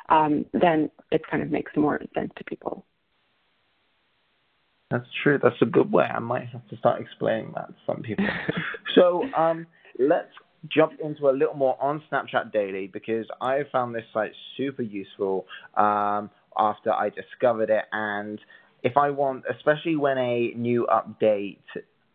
um, 0.10 0.46
then 0.54 0.90
it 1.12 1.22
kind 1.30 1.44
of 1.44 1.50
makes 1.50 1.72
more 1.76 2.00
sense 2.14 2.32
to 2.38 2.44
people. 2.44 2.86
That's 4.90 5.08
true. 5.22 5.38
That's 5.42 5.62
a 5.62 5.66
good 5.66 5.92
way. 5.92 6.06
I 6.06 6.20
might 6.20 6.48
have 6.48 6.66
to 6.70 6.78
start 6.78 7.02
explaining 7.02 7.52
that 7.56 7.68
to 7.68 7.76
some 7.86 8.02
people. 8.02 8.26
so 8.96 9.24
um, 9.38 9.68
let's 10.00 10.32
jump 10.70 10.94
into 11.04 11.30
a 11.30 11.32
little 11.32 11.56
more 11.56 11.78
on 11.82 12.02
Snapchat 12.12 12.52
Daily 12.52 12.88
because 12.88 13.26
I 13.42 13.62
found 13.72 13.94
this 13.94 14.06
site 14.14 14.32
super 14.56 14.82
useful 14.82 15.46
um, 15.76 16.30
after 16.58 16.92
I 16.92 17.10
discovered 17.10 17.70
it. 17.70 17.86
And 17.92 18.40
if 18.84 18.98
I 18.98 19.10
want, 19.12 19.44
especially 19.50 19.96
when 19.96 20.18
a 20.18 20.54
new 20.56 20.88
update 20.92 21.58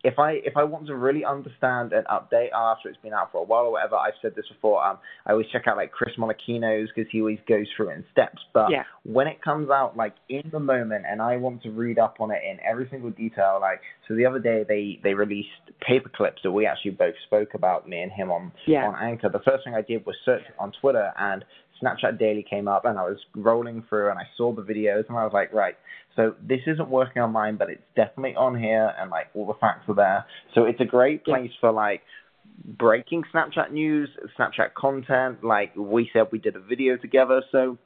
if 0.05 0.19
I 0.19 0.33
if 0.45 0.57
I 0.57 0.65
want 0.65 0.87
to 0.89 0.97
really 0.97 1.25
understand 1.25 1.93
an 1.93 2.05
update 2.11 2.49
after 2.55 2.89
it's 2.89 2.99
been 3.03 3.13
out 3.13 3.31
for 3.31 3.43
a 3.43 3.45
while 3.45 3.67
or 3.67 3.73
whatever, 3.73 3.97
I've 3.97 4.15
said 4.21 4.35
this 4.35 4.47
before. 4.49 4.85
Um, 4.85 4.99
I 5.27 5.33
always 5.33 5.47
check 5.53 5.69
out 5.69 5.77
like 5.77 5.93
Chris 5.93 6.15
Monachino's 6.19 6.89
because 6.95 7.09
he 7.13 7.21
always 7.21 7.39
goes 7.49 7.67
through 7.77 7.91
it 7.91 7.95
in 7.95 8.05
steps. 8.11 8.39
But 8.53 8.71
yeah. 8.71 8.83
when 9.05 9.29
it 9.29 9.41
comes 9.43 9.71
out 9.71 9.97
like 9.97 10.15
in 10.29 10.43
the 10.51 10.59
moment, 10.59 11.05
and 11.09 11.23
I 11.23 11.37
want 11.37 11.63
to 11.63 11.71
read 11.71 11.99
up 11.99 12.17
on 12.19 12.33
it 12.33 12.41
in 12.49 12.59
every 12.69 12.89
single 12.91 13.11
detail, 13.11 13.59
like 13.61 13.81
so 14.09 14.15
the 14.15 14.27
other 14.27 14.41
day 14.41 14.65
they 14.67 15.01
they 15.05 15.15
released 15.15 15.49
paper 15.87 16.11
clips 16.15 16.43
that 16.43 16.51
we 16.51 16.67
actually 16.67 16.93
both 16.93 17.15
spoke 17.27 17.55
about 17.55 17.89
me 17.89 18.01
and 18.03 18.11
him 18.11 18.33
on 18.33 18.51
yeah. 18.67 18.87
on 18.89 18.97
Anchor. 19.01 19.29
The 19.29 19.41
first 19.45 19.65
thing 19.65 19.75
I 19.75 19.83
did 19.83 20.05
was 20.05 20.17
search 20.25 20.43
on 20.59 20.73
Twitter 20.81 21.13
and 21.17 21.45
Snapchat 21.83 22.19
Daily 22.19 22.45
came 22.49 22.69
up, 22.69 22.85
and 22.85 22.99
I 22.99 23.03
was 23.03 23.19
rolling 23.35 23.85
through 23.89 24.11
and 24.11 24.19
I 24.19 24.25
saw 24.37 24.55
the 24.55 24.62
videos, 24.62 25.09
and 25.09 25.19
I 25.19 25.25
was 25.25 25.33
like, 25.33 25.53
right 25.53 25.77
so 26.17 26.35
this 26.47 26.61
isn't 26.67 26.89
working 26.89 27.23
on 27.23 27.33
mine, 27.33 27.57
but 27.57 27.71
it's 27.71 27.83
definitely 27.97 28.35
on 28.37 28.59
here, 28.59 28.93
and 28.99 29.11
like 29.11 29.29
all 29.35 29.47
the 29.47 29.55
facts 29.55 29.89
are 29.89 29.95
there. 29.95 30.27
So 30.55 30.65
it's 30.65 30.81
a 30.81 30.85
great 30.85 31.25
place 31.25 31.51
yeah. 31.55 31.61
for 31.61 31.73
like 31.73 32.03
breaking 32.65 33.25
Snapchat 33.35 33.73
news, 33.73 34.11
Snapchat 34.39 34.75
content. 34.75 35.43
Like 35.43 35.75
we 35.77 36.11
said, 36.12 36.27
we 36.31 36.39
did 36.39 36.57
a 36.57 36.61
video 36.61 36.97
together. 36.97 37.43
So 37.51 37.79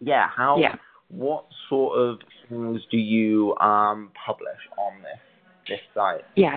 yeah, 0.00 0.26
how? 0.34 0.58
Yeah. 0.58 0.76
What 1.08 1.46
sort 1.70 1.98
of 1.98 2.18
things 2.48 2.82
do 2.90 2.98
you 2.98 3.56
um, 3.56 4.10
publish 4.26 4.58
on 4.76 5.00
this 5.00 5.20
this 5.68 5.80
site? 5.94 6.24
Yeah. 6.36 6.56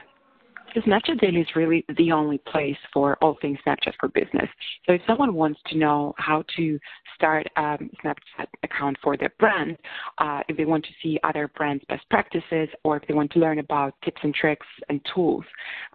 So 0.73 0.79
Snapchat 0.81 1.19
Daily 1.19 1.41
is 1.41 1.47
really 1.55 1.83
the 1.97 2.13
only 2.13 2.37
place 2.37 2.77
for 2.93 3.17
all 3.21 3.37
things 3.41 3.59
Snapchat 3.67 3.93
for 3.99 4.07
business. 4.09 4.47
So 4.85 4.93
if 4.93 5.01
someone 5.05 5.33
wants 5.33 5.59
to 5.67 5.77
know 5.77 6.13
how 6.17 6.43
to 6.55 6.79
start 7.15 7.45
a 7.57 7.77
Snapchat 8.03 8.47
account 8.63 8.97
for 9.03 9.17
their 9.17 9.33
brand, 9.37 9.77
uh, 10.19 10.41
if 10.47 10.55
they 10.55 10.65
want 10.65 10.85
to 10.85 10.91
see 11.03 11.19
other 11.23 11.49
brands' 11.49 11.83
best 11.89 12.09
practices, 12.09 12.69
or 12.83 12.97
if 12.97 13.07
they 13.07 13.13
want 13.13 13.31
to 13.33 13.39
learn 13.39 13.59
about 13.59 13.93
tips 14.03 14.21
and 14.23 14.33
tricks 14.33 14.65
and 14.87 15.01
tools, 15.13 15.43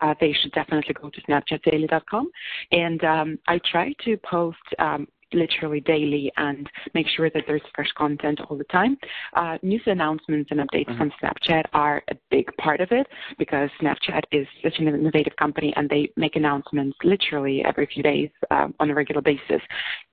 uh, 0.02 0.14
they 0.20 0.34
should 0.42 0.52
definitely 0.52 0.94
go 0.94 1.08
to 1.08 1.20
snapchatdaily.com. 1.22 2.30
And 2.72 3.02
um, 3.04 3.38
I 3.48 3.58
try 3.70 3.94
to 4.04 4.16
post 4.18 4.58
um, 4.78 5.08
literally 5.36 5.80
daily 5.80 6.32
and 6.36 6.68
make 6.94 7.06
sure 7.08 7.30
that 7.30 7.44
there's 7.46 7.62
fresh 7.74 7.90
content 7.96 8.40
all 8.48 8.56
the 8.56 8.64
time. 8.64 8.96
Uh, 9.34 9.58
news 9.62 9.82
announcements 9.86 10.50
and 10.50 10.60
updates 10.60 10.88
mm-hmm. 10.88 10.98
from 10.98 11.12
Snapchat 11.22 11.64
are 11.72 12.02
a 12.10 12.16
big 12.30 12.50
part 12.56 12.80
of 12.80 12.88
it 12.90 13.06
because 13.38 13.70
Snapchat 13.80 14.22
is 14.32 14.46
such 14.62 14.78
an 14.78 14.88
innovative 14.88 15.36
company 15.36 15.72
and 15.76 15.88
they 15.88 16.10
make 16.16 16.36
announcements 16.36 16.96
literally 17.04 17.64
every 17.64 17.86
few 17.86 18.02
days 18.02 18.30
uh, 18.50 18.68
on 18.80 18.90
a 18.90 18.94
regular 18.94 19.22
basis. 19.22 19.62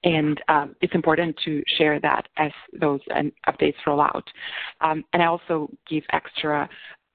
And 0.04 0.40
um, 0.50 0.76
it's 0.82 0.94
important 0.94 1.36
to 1.46 1.64
share 1.78 2.00
that 2.02 2.28
as 2.38 2.52
those 2.80 3.00
um, 3.16 3.32
updates 3.48 3.76
roll 3.88 4.02
out. 4.02 4.28
Um, 4.82 5.04
and 5.14 5.24
I 5.24 5.28
also 5.28 5.70
give 5.90 6.04
extra 6.12 6.70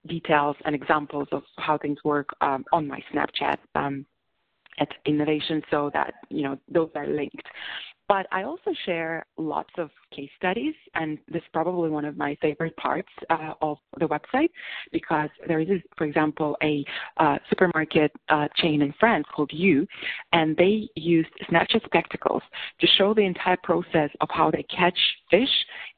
details 0.07 0.57
and 0.65 0.75
examples 0.75 1.29
of 1.33 1.43
how 1.59 1.77
things 1.79 1.99
work 2.05 2.29
um, 2.41 2.65
on 2.73 2.87
my 2.87 3.01
Snapchat 3.13 3.59
um, 3.75 4.07
at 4.81 4.89
Innavation 5.07 5.63
so 5.71 5.91
that 5.93 6.15
you 6.31 6.43
know 6.43 6.59
those 6.69 6.91
are 6.95 7.07
linked 7.07 7.47
but 8.09 8.27
I 8.33 8.45
also 8.45 8.73
share 8.87 9.27
lots 9.37 9.71
of 9.77 9.91
case 10.15 10.31
studies, 10.39 10.75
and 10.95 11.19
this 11.29 11.43
is 11.43 11.49
probably 11.53 11.91
one 11.91 12.07
of 12.07 12.17
my 12.17 12.37
favorite 12.41 12.77
parts 12.77 13.09
uh, 13.29 13.53
of 13.61 13.77
the 14.01 14.07
website 14.07 14.49
because 14.93 15.29
there 15.47 15.61
is, 15.61 15.81
for 15.97 16.05
example, 16.05 16.57
a 16.63 16.85
uh, 17.19 17.37
supermarket 17.51 18.11
uh, 18.31 18.49
chain 18.57 18.81
in 18.81 18.95
France 18.99 19.27
called 19.35 19.51
U, 19.53 19.87
and 20.33 20.57
they 20.57 20.89
used 20.95 21.29
Snapchat 21.51 21.85
Spectacles 21.85 22.43
to 22.81 22.87
show 22.97 23.13
the 23.13 23.23
entire 23.23 23.59
process 23.63 24.11
of 24.23 24.29
how 24.31 24.51
they 24.51 24.65
catch 24.65 24.99
fish 25.31 25.51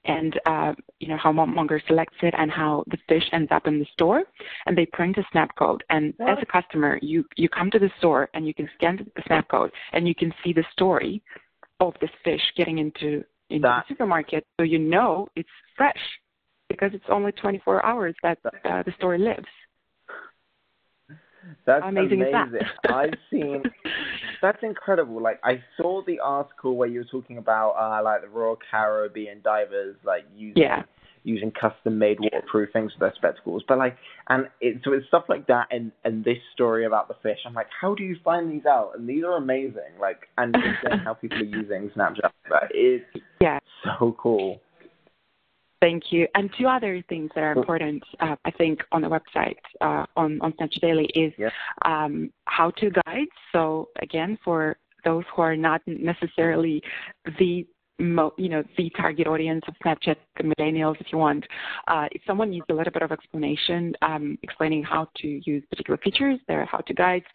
and 0.04 0.40
uh, 0.46 0.72
you 0.98 1.08
know 1.08 1.16
how 1.16 1.30
monger 1.30 1.80
selects 1.86 2.16
it 2.22 2.34
and 2.36 2.50
how 2.50 2.82
the 2.88 2.98
fish 3.08 3.22
ends 3.32 3.50
up 3.52 3.66
in 3.66 3.78
the 3.78 3.86
store 3.92 4.22
and 4.66 4.76
they 4.76 4.86
print 4.86 5.16
a 5.18 5.22
snap 5.30 5.54
code. 5.56 5.84
And 5.90 6.14
as 6.20 6.38
a 6.40 6.46
customer 6.46 6.98
you 7.02 7.24
you 7.36 7.48
come 7.48 7.70
to 7.70 7.78
the 7.78 7.90
store 7.98 8.28
and 8.34 8.46
you 8.46 8.54
can 8.54 8.68
scan 8.76 8.96
the 8.96 9.22
snap 9.26 9.48
code 9.48 9.70
and 9.92 10.08
you 10.08 10.14
can 10.14 10.32
see 10.42 10.52
the 10.52 10.64
story 10.72 11.22
of 11.80 11.94
this 12.00 12.10
fish 12.24 12.42
getting 12.56 12.78
into 12.78 13.24
into 13.48 13.62
that, 13.62 13.84
the 13.88 13.94
supermarket, 13.94 14.46
so 14.58 14.64
you 14.64 14.78
know 14.78 15.28
it's 15.34 15.48
fresh 15.76 15.98
because 16.68 16.92
it's 16.94 17.04
only 17.08 17.32
24 17.32 17.84
hours 17.84 18.14
that 18.22 18.38
uh, 18.44 18.82
the 18.84 18.92
story 18.96 19.18
lives. 19.18 19.46
That's 21.66 21.84
amazing. 21.86 22.22
amazing. 22.22 22.60
That? 22.84 22.94
I've 22.94 23.14
seen. 23.30 23.62
That's 24.42 24.58
incredible. 24.62 25.20
Like 25.20 25.40
I 25.42 25.62
saw 25.76 26.02
the 26.06 26.20
article 26.20 26.76
where 26.76 26.88
you 26.88 27.00
were 27.00 27.20
talking 27.20 27.38
about 27.38 27.70
uh, 27.72 28.02
like 28.02 28.22
the 28.22 28.28
Royal 28.28 28.58
Caribbean 28.70 29.40
divers 29.42 29.96
like 30.04 30.24
using 30.34 30.62
yeah. 30.62 30.82
Using 31.22 31.50
custom 31.50 31.98
made 31.98 32.18
waterproof 32.20 32.70
things 32.72 32.92
for 32.92 33.00
their 33.00 33.14
spectacles. 33.16 33.62
But 33.68 33.78
like, 33.78 33.96
and 34.28 34.48
it, 34.60 34.80
so 34.84 34.92
it's 34.92 35.06
stuff 35.08 35.24
like 35.28 35.46
that, 35.48 35.66
and 35.70 35.92
and 36.04 36.24
this 36.24 36.38
story 36.54 36.86
about 36.86 37.08
the 37.08 37.14
fish. 37.22 37.38
I'm 37.46 37.54
like, 37.54 37.68
how 37.80 37.94
do 37.94 38.02
you 38.02 38.16
find 38.24 38.50
these 38.50 38.66
out? 38.66 38.92
And 38.96 39.08
these 39.08 39.24
are 39.24 39.36
amazing. 39.36 39.98
Like, 40.00 40.28
and 40.38 40.56
how 41.04 41.14
people 41.14 41.38
are 41.38 41.42
using 41.42 41.90
Snapchat. 41.96 42.30
That 42.48 42.74
is 42.74 43.00
yeah. 43.40 43.58
so 43.84 44.16
cool. 44.18 44.60
Thank 45.80 46.04
you. 46.10 46.28
And 46.34 46.50
two 46.58 46.66
other 46.66 47.02
things 47.08 47.30
that 47.34 47.40
are 47.40 47.52
important, 47.52 48.02
uh, 48.20 48.36
I 48.44 48.50
think, 48.50 48.80
on 48.92 49.00
the 49.00 49.08
website 49.08 49.56
uh, 49.80 50.04
on 50.16 50.40
on 50.42 50.52
Snapchat 50.52 50.80
Daily 50.80 51.08
is 51.14 51.32
um, 51.84 52.30
how-to 52.44 52.90
guides. 53.06 53.30
So 53.52 53.88
again, 54.02 54.38
for 54.44 54.76
those 55.04 55.24
who 55.34 55.42
are 55.42 55.56
not 55.56 55.80
necessarily 55.86 56.82
the 57.38 57.66
mo- 58.00 58.34
you 58.36 58.48
know 58.48 58.62
the 58.76 58.90
target 58.96 59.26
audience 59.26 59.62
of 59.68 59.74
Snapchat, 59.84 60.16
the 60.36 60.44
millennials, 60.44 61.00
if 61.00 61.06
you 61.12 61.18
want, 61.18 61.44
uh, 61.88 62.06
if 62.12 62.22
someone 62.26 62.50
needs 62.50 62.66
a 62.70 62.74
little 62.74 62.92
bit 62.92 63.02
of 63.02 63.12
explanation, 63.12 63.94
um, 64.02 64.38
explaining 64.42 64.82
how 64.82 65.08
to 65.18 65.40
use 65.44 65.62
particular 65.70 65.98
features, 65.98 66.38
there 66.48 66.60
are 66.60 66.66
how-to 66.66 66.94
guides. 66.94 67.26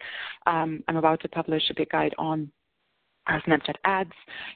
Um, 0.48 0.84
I'm 0.88 0.98
about 0.98 1.22
to 1.22 1.30
publish 1.30 1.64
a 1.70 1.74
big 1.76 1.90
guide 1.90 2.14
on 2.18 2.52
our 3.28 3.42
Snapchat 3.42 3.76
ads 3.86 4.12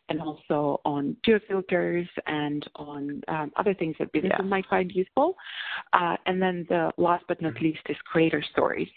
and 0.10 0.22
also 0.22 0.80
on 0.86 1.16
geo 1.26 1.40
filters 1.48 2.08
and 2.28 2.68
on 2.76 3.22
um, 3.28 3.52
other 3.56 3.74
things 3.74 3.96
that 4.00 4.12
businesses 4.12 4.38
yeah. 4.40 4.46
might 4.46 4.66
find 4.68 4.92
useful. 4.92 5.36
Uh, 5.94 6.16
and 6.28 6.40
then 6.42 6.66
the 6.70 6.92
last 6.98 7.24
but 7.28 7.42
not 7.42 7.60
least 7.62 7.80
is 7.90 7.98
creator 8.06 8.44
stories. 8.52 8.90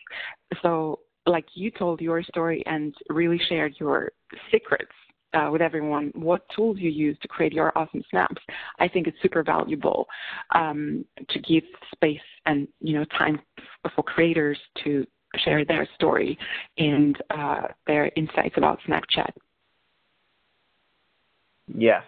So 0.61 1.01
like 1.27 1.47
you 1.55 1.71
told 1.71 2.01
your 2.01 2.23
story 2.23 2.63
and 2.67 2.95
really 3.09 3.41
shared 3.49 3.75
your 3.79 4.13
secrets 4.51 4.93
uh, 5.35 5.49
with 5.51 5.63
everyone 5.63 6.13
what 6.15 6.43
tools 6.55 6.79
you 6.79 6.91
use 6.91 7.17
to 7.23 7.29
create 7.29 7.53
your 7.53 7.77
awesome 7.77 8.03
snaps. 8.11 8.43
I 8.79 8.89
think 8.89 9.07
it's 9.07 9.17
super 9.23 9.43
valuable 9.43 10.07
um, 10.55 11.05
to 11.29 11.39
give 11.41 11.65
space 11.95 12.21
and 12.47 12.69
you 12.81 12.95
know 12.95 13.05
time 13.17 13.41
for 13.95 14.03
creators 14.03 14.59
to 14.85 15.07
share 15.45 15.65
their 15.65 15.89
story 15.95 16.39
and 16.79 17.17
uh, 17.31 17.63
their 17.87 18.11
insights 18.17 18.55
about 18.57 18.79
Snapchat. 18.87 19.31
Yes, 21.75 22.03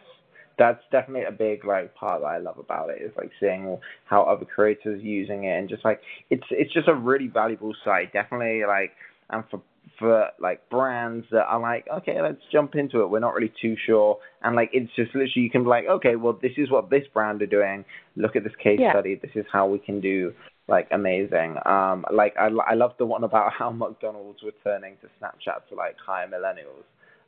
that's 0.58 0.82
definitely 0.92 1.24
a 1.24 1.32
big 1.32 1.64
like 1.64 1.94
part 1.94 2.20
that 2.20 2.26
I 2.26 2.38
love 2.38 2.58
about 2.58 2.90
it 2.90 3.00
is 3.00 3.12
like 3.16 3.30
seeing 3.40 3.78
how 4.04 4.22
other 4.22 4.44
creators 4.44 5.02
using 5.02 5.44
it 5.44 5.58
and 5.58 5.68
just 5.68 5.84
like 5.84 6.00
it's 6.30 6.44
it's 6.50 6.72
just 6.72 6.88
a 6.88 6.94
really 6.94 7.28
valuable 7.28 7.74
site. 7.84 8.12
Definitely 8.12 8.62
like 8.66 8.92
and 9.30 9.44
for 9.50 9.60
for 9.98 10.28
like 10.40 10.68
brands 10.70 11.24
that 11.30 11.44
are 11.44 11.60
like, 11.60 11.86
okay, 11.98 12.20
let's 12.20 12.40
jump 12.50 12.74
into 12.74 13.00
it. 13.02 13.10
We're 13.10 13.20
not 13.20 13.34
really 13.34 13.52
too 13.60 13.76
sure, 13.86 14.18
and 14.42 14.56
like 14.56 14.70
it's 14.72 14.90
just 14.96 15.14
literally 15.14 15.42
you 15.42 15.50
can 15.50 15.62
be 15.62 15.68
like, 15.68 15.84
okay, 15.86 16.16
well 16.16 16.38
this 16.40 16.52
is 16.56 16.70
what 16.70 16.90
this 16.90 17.04
brand 17.12 17.42
are 17.42 17.46
doing. 17.46 17.84
Look 18.16 18.36
at 18.36 18.44
this 18.44 18.54
case 18.62 18.78
yeah. 18.80 18.92
study. 18.92 19.14
This 19.20 19.32
is 19.34 19.44
how 19.52 19.66
we 19.66 19.78
can 19.78 20.00
do 20.00 20.32
like 20.68 20.88
amazing. 20.90 21.56
Um, 21.66 22.04
like 22.12 22.34
I 22.38 22.48
I 22.66 22.74
love 22.74 22.92
the 22.98 23.06
one 23.06 23.24
about 23.24 23.52
how 23.58 23.70
McDonald's 23.70 24.42
were 24.42 24.52
turning 24.62 24.96
to 25.02 25.08
Snapchat 25.20 25.68
to 25.68 25.74
like 25.74 25.96
hire 26.04 26.28
millennials. 26.28 26.84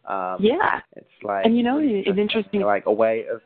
Um, 0.07 0.39
yeah. 0.41 0.81
It's 0.95 1.07
like, 1.23 1.45
and 1.45 1.57
you 1.57 1.63
know, 1.63 1.81
it's 1.83 2.19
interesting. 2.19 2.61
Like 2.61 2.87
a 2.87 2.93
way 2.93 3.25
of. 3.31 3.41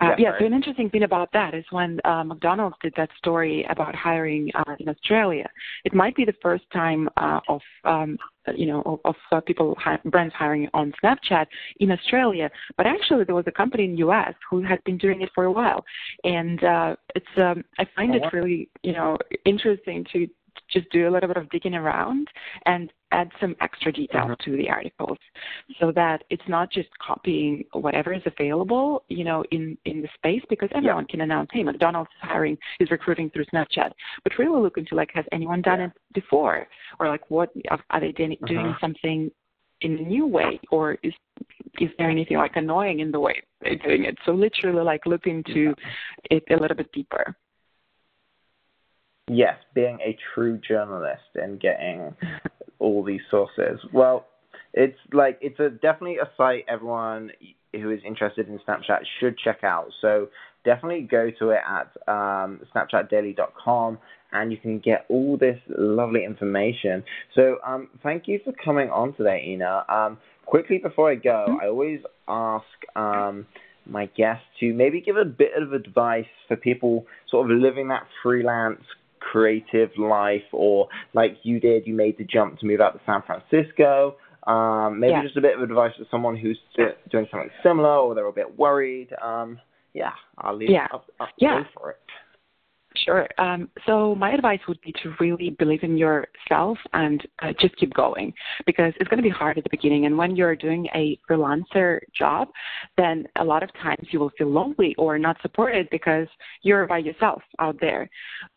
Uh, 0.00 0.08
yeah, 0.08 0.14
yeah 0.18 0.38
so 0.38 0.44
an 0.44 0.52
interesting 0.52 0.90
thing 0.90 1.04
about 1.04 1.30
that 1.32 1.54
is 1.54 1.64
when 1.70 1.98
uh, 2.04 2.22
McDonald's 2.22 2.76
did 2.82 2.92
that 2.96 3.08
story 3.16 3.64
about 3.70 3.94
hiring 3.94 4.50
uh, 4.54 4.74
in 4.78 4.88
Australia. 4.88 5.48
It 5.84 5.94
might 5.94 6.14
be 6.14 6.24
the 6.24 6.34
first 6.42 6.64
time 6.72 7.08
uh, 7.16 7.40
of 7.48 7.60
um, 7.84 8.18
you 8.54 8.66
know 8.66 8.82
of, 8.84 9.00
of 9.04 9.14
uh, 9.32 9.40
people 9.40 9.74
hi- 9.78 9.98
brands 10.04 10.34
hiring 10.34 10.68
on 10.74 10.92
Snapchat 11.02 11.46
in 11.80 11.90
Australia, 11.90 12.50
but 12.76 12.86
actually 12.86 13.24
there 13.24 13.34
was 13.34 13.46
a 13.46 13.52
company 13.52 13.84
in 13.84 13.92
the 13.92 13.98
U.S. 13.98 14.34
who 14.50 14.62
had 14.62 14.82
been 14.84 14.98
doing 14.98 15.22
it 15.22 15.30
for 15.34 15.44
a 15.44 15.52
while, 15.52 15.84
and 16.24 16.62
uh, 16.62 16.96
it's 17.14 17.26
um, 17.38 17.64
I 17.78 17.86
find 17.96 18.12
oh, 18.12 18.16
it 18.16 18.32
really 18.32 18.68
you 18.82 18.92
know 18.92 19.16
interesting 19.44 20.04
to 20.12 20.28
just 20.76 20.90
do 20.90 21.08
a 21.08 21.10
little 21.10 21.28
bit 21.28 21.36
of 21.36 21.48
digging 21.50 21.74
around 21.74 22.28
and 22.66 22.92
add 23.12 23.30
some 23.40 23.56
extra 23.60 23.92
details 23.92 24.30
mm-hmm. 24.30 24.50
to 24.50 24.56
the 24.56 24.68
articles 24.68 25.18
so 25.80 25.92
that 25.92 26.24
it's 26.28 26.42
not 26.48 26.70
just 26.70 26.88
copying 26.98 27.64
whatever 27.72 28.12
is 28.12 28.22
available, 28.26 29.04
you 29.08 29.24
know, 29.24 29.44
in, 29.52 29.76
in 29.84 30.02
the 30.02 30.08
space 30.14 30.42
because 30.50 30.68
everyone 30.74 31.06
yeah. 31.08 31.12
can 31.12 31.20
announce, 31.22 31.48
hey, 31.52 31.62
McDonald's 31.62 32.10
is 32.10 32.28
hiring, 32.28 32.58
is 32.80 32.90
recruiting 32.90 33.30
through 33.30 33.44
Snapchat. 33.46 33.90
But 34.22 34.38
really 34.38 34.60
look 34.60 34.76
into 34.76 34.94
like, 34.94 35.10
has 35.14 35.24
anyone 35.32 35.62
done 35.62 35.80
yeah. 35.80 35.86
it 35.86 35.92
before? 36.14 36.66
Or 37.00 37.08
like, 37.08 37.30
what 37.30 37.50
are 37.90 38.00
they 38.00 38.12
doing, 38.12 38.32
uh-huh. 38.32 38.46
doing 38.46 38.76
something 38.80 39.30
in 39.82 39.98
a 39.98 40.02
new 40.02 40.26
way 40.26 40.58
or 40.70 40.96
is 41.02 41.12
is 41.78 41.90
there 41.98 42.08
anything 42.08 42.38
like 42.38 42.56
annoying 42.56 43.00
in 43.00 43.10
the 43.10 43.20
way 43.20 43.42
they're 43.60 43.76
doing 43.76 44.04
it 44.04 44.16
so 44.24 44.32
literally 44.32 44.82
like 44.82 45.04
look 45.04 45.26
into 45.26 45.74
yeah. 46.30 46.38
it 46.38 46.44
a 46.50 46.56
little 46.56 46.74
bit 46.74 46.90
deeper 46.92 47.36
yes, 49.28 49.56
being 49.74 49.98
a 50.00 50.16
true 50.34 50.58
journalist 50.66 51.22
and 51.34 51.60
getting 51.60 52.14
all 52.78 53.04
these 53.04 53.22
sources. 53.30 53.80
Well, 53.92 54.26
it's 54.72 54.98
like 55.12 55.38
it's 55.40 55.58
a 55.58 55.70
definitely 55.70 56.18
a 56.18 56.30
site 56.36 56.64
everyone 56.68 57.30
who 57.72 57.90
is 57.90 58.00
interested 58.06 58.48
in 58.48 58.58
Snapchat 58.66 59.00
should 59.20 59.38
check 59.38 59.64
out. 59.64 59.88
So 60.00 60.28
definitely 60.64 61.02
go 61.10 61.30
to 61.38 61.50
it 61.50 61.60
at 61.66 61.90
um, 62.08 62.60
snapchatdaily.com 62.74 63.98
and 64.32 64.50
you 64.50 64.58
can 64.58 64.78
get 64.78 65.06
all 65.08 65.36
this 65.38 65.58
lovely 65.68 66.24
information. 66.24 67.04
So 67.34 67.56
um, 67.66 67.88
thank 68.02 68.24
you 68.26 68.40
for 68.44 68.52
coming 68.64 68.90
on 68.90 69.14
today, 69.14 69.44
Ina. 69.48 69.84
Um, 69.88 70.18
quickly 70.44 70.78
before 70.78 71.10
I 71.10 71.14
go, 71.14 71.46
mm-hmm. 71.48 71.60
I 71.62 71.68
always 71.68 72.00
ask 72.28 72.64
um, 72.96 73.46
my 73.86 74.06
guests 74.06 74.44
to 74.60 74.72
maybe 74.74 75.00
give 75.00 75.16
a 75.16 75.24
bit 75.24 75.52
of 75.60 75.72
advice 75.72 76.26
for 76.48 76.56
people 76.56 77.06
sort 77.30 77.50
of 77.50 77.56
living 77.56 77.88
that 77.88 78.06
freelance 78.22 78.82
creative 79.32 79.90
life, 79.98 80.42
or 80.52 80.88
like 81.14 81.36
you 81.42 81.60
did, 81.60 81.86
you 81.86 81.94
made 81.94 82.18
the 82.18 82.24
jump 82.24 82.58
to 82.60 82.66
move 82.66 82.80
out 82.80 82.92
to 82.92 83.00
San 83.06 83.22
Francisco. 83.22 84.16
Um, 84.46 85.00
maybe 85.00 85.12
yeah. 85.12 85.22
just 85.22 85.36
a 85.36 85.40
bit 85.40 85.56
of 85.56 85.62
advice 85.62 85.92
for 85.98 86.04
someone 86.10 86.36
who's 86.36 86.58
doing 86.76 87.26
something 87.30 87.50
similar, 87.62 87.96
or 87.96 88.14
they're 88.14 88.26
a 88.26 88.32
bit 88.32 88.56
worried. 88.56 89.08
Um, 89.22 89.58
yeah, 89.92 90.12
I'll 90.38 90.56
leave. 90.56 90.70
Yeah, 90.70 90.86
I'll, 90.92 91.04
I'll 91.18 91.28
yeah. 91.38 91.62
for 91.74 91.90
it. 91.90 91.96
Sure. 93.04 93.28
Um, 93.38 93.68
so 93.86 94.14
my 94.14 94.32
advice 94.32 94.60
would 94.68 94.80
be 94.80 94.92
to 95.02 95.14
really 95.20 95.50
believe 95.58 95.82
in 95.82 95.96
yourself 95.96 96.78
and 96.92 97.22
uh, 97.42 97.52
just 97.60 97.76
keep 97.76 97.92
going 97.94 98.32
because 98.64 98.92
it's 98.98 99.08
going 99.08 99.18
to 99.18 99.22
be 99.22 99.30
hard 99.30 99.58
at 99.58 99.64
the 99.64 99.70
beginning. 99.70 100.06
And 100.06 100.16
when 100.16 100.36
you're 100.36 100.56
doing 100.56 100.86
a 100.94 101.18
freelancer 101.28 102.00
job, 102.16 102.48
then 102.96 103.26
a 103.38 103.44
lot 103.44 103.62
of 103.62 103.72
times 103.74 104.08
you 104.10 104.20
will 104.20 104.30
feel 104.38 104.50
lonely 104.50 104.94
or 104.98 105.18
not 105.18 105.36
supported 105.42 105.88
because 105.90 106.26
you're 106.62 106.86
by 106.86 106.98
yourself 106.98 107.42
out 107.58 107.76
there. 107.80 108.08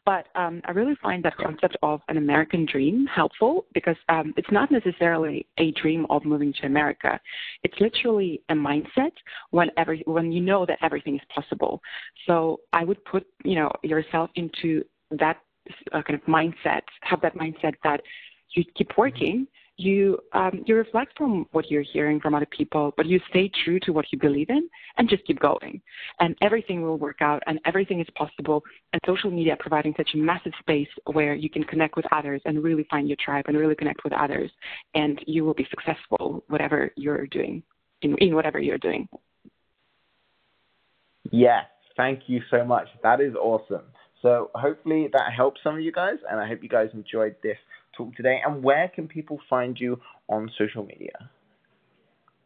But 0.09 0.25
um, 0.33 0.63
I 0.65 0.71
really 0.71 0.95
find 1.03 1.23
that 1.25 1.37
concept 1.37 1.77
of 1.83 2.01
an 2.07 2.17
American 2.17 2.65
dream 2.65 3.05
helpful 3.05 3.67
because 3.75 3.95
um, 4.09 4.33
it's 4.37 4.51
not 4.51 4.71
necessarily 4.71 5.45
a 5.59 5.69
dream 5.73 6.07
of 6.09 6.25
moving 6.25 6.51
to 6.61 6.65
America. 6.65 7.19
It's 7.61 7.79
literally 7.79 8.41
a 8.49 8.55
mindset 8.55 9.11
when 9.51 9.69
every, 9.77 10.01
when 10.07 10.31
you 10.31 10.41
know 10.41 10.65
that 10.65 10.79
everything 10.81 11.13
is 11.13 11.21
possible. 11.31 11.79
So 12.25 12.59
I 12.73 12.85
would 12.85 13.05
put 13.05 13.23
you 13.43 13.53
know 13.53 13.71
yourself 13.83 14.31
into 14.33 14.83
that 15.11 15.37
uh, 15.91 16.01
kind 16.01 16.19
of 16.19 16.25
mindset, 16.25 16.81
have 17.01 17.21
that 17.21 17.35
mindset 17.35 17.73
that 17.83 18.01
you 18.55 18.63
keep 18.75 18.97
working 18.97 19.45
you 19.79 20.19
um, 20.33 20.63
you 20.65 20.75
reflect 20.75 21.17
from 21.17 21.47
what 21.51 21.71
you're 21.71 21.81
hearing 21.81 22.19
from 22.19 22.35
other 22.35 22.47
people, 22.47 22.93
but 22.97 23.05
you 23.05 23.19
stay 23.29 23.49
true 23.63 23.79
to 23.81 23.91
what 23.91 24.05
you 24.11 24.19
believe 24.19 24.49
in 24.49 24.69
and 24.97 25.09
just 25.09 25.25
keep 25.25 25.39
going. 25.39 25.81
And 26.19 26.35
everything 26.41 26.81
will 26.81 26.97
work 26.97 27.21
out 27.21 27.41
and 27.47 27.59
everything 27.65 27.99
is 27.99 28.07
possible. 28.15 28.63
And 28.93 29.01
social 29.05 29.31
media 29.31 29.55
providing 29.59 29.93
such 29.97 30.09
a 30.13 30.17
massive 30.17 30.53
space 30.59 30.89
where 31.13 31.33
you 31.33 31.49
can 31.49 31.63
connect 31.63 31.95
with 31.95 32.05
others 32.11 32.41
and 32.45 32.63
really 32.63 32.85
find 32.89 33.07
your 33.07 33.17
tribe 33.23 33.45
and 33.47 33.57
really 33.57 33.75
connect 33.75 34.03
with 34.03 34.13
others. 34.13 34.51
And 34.93 35.19
you 35.25 35.45
will 35.45 35.53
be 35.53 35.67
successful 35.69 36.43
whatever 36.47 36.91
you're 36.95 37.27
doing 37.27 37.63
in, 38.01 38.17
in 38.17 38.35
whatever 38.35 38.59
you're 38.59 38.77
doing. 38.77 39.07
Yes, 41.31 41.65
thank 41.95 42.21
you 42.27 42.41
so 42.49 42.65
much. 42.65 42.87
That 43.03 43.21
is 43.21 43.35
awesome. 43.35 43.83
So 44.21 44.51
hopefully 44.55 45.09
that 45.13 45.31
helps 45.35 45.61
some 45.63 45.75
of 45.75 45.81
you 45.81 45.91
guys, 45.91 46.17
and 46.29 46.39
I 46.39 46.47
hope 46.47 46.61
you 46.61 46.69
guys 46.69 46.89
enjoyed 46.93 47.35
this 47.41 47.57
talk 47.99 48.15
today. 48.15 48.39
And 48.45 48.63
where 48.63 48.89
can 48.93 49.07
people 49.07 49.39
find 49.49 49.79
you 49.79 49.99
on 50.27 50.49
social 50.57 50.83
media? 50.83 51.29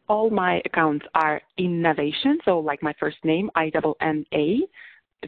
All 0.08 0.28
my 0.28 0.60
accounts 0.66 1.06
are 1.14 1.40
Innavation, 1.56 2.38
so 2.44 2.58
like 2.58 2.82
my 2.82 2.94
first 3.00 3.16
name, 3.24 3.50
I 3.54 3.70
double 3.70 3.96
N 4.02 4.26
A 4.34 4.60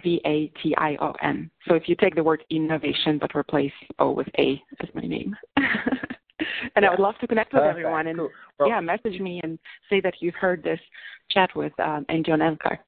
V 0.03 0.21
A 0.27 0.53
T 0.63 0.75
I 0.77 0.97
O 1.01 1.15
N. 1.23 1.51
So 1.67 1.75
if 1.75 1.85
you 1.89 1.97
take 1.99 2.15
the 2.15 2.23
word 2.23 2.45
innovation 2.51 3.19
but 3.19 3.35
replace 3.35 3.73
O 3.99 4.11
with 4.11 4.29
A 4.39 4.61
as 4.83 4.89
my 4.95 5.03
name. 5.03 5.35
and 5.57 5.67
yeah. 6.83 6.89
I 6.89 6.91
would 6.91 7.01
love 7.01 7.15
to 7.21 7.27
connect 7.27 7.55
with 7.55 7.63
Perfect. 7.63 7.79
everyone. 7.79 8.07
And 8.09 8.19
cool. 8.19 8.31
well, 8.59 8.69
yeah, 8.69 8.81
message 8.81 9.19
me 9.21 9.41
and 9.43 9.59
say 9.89 10.01
that 10.03 10.15
you've 10.21 10.35
heard 10.35 10.63
this 10.63 10.81
chat 11.31 11.51
with 11.57 11.73
um, 11.81 12.05
on 12.09 12.43
Anchor. 12.43 12.79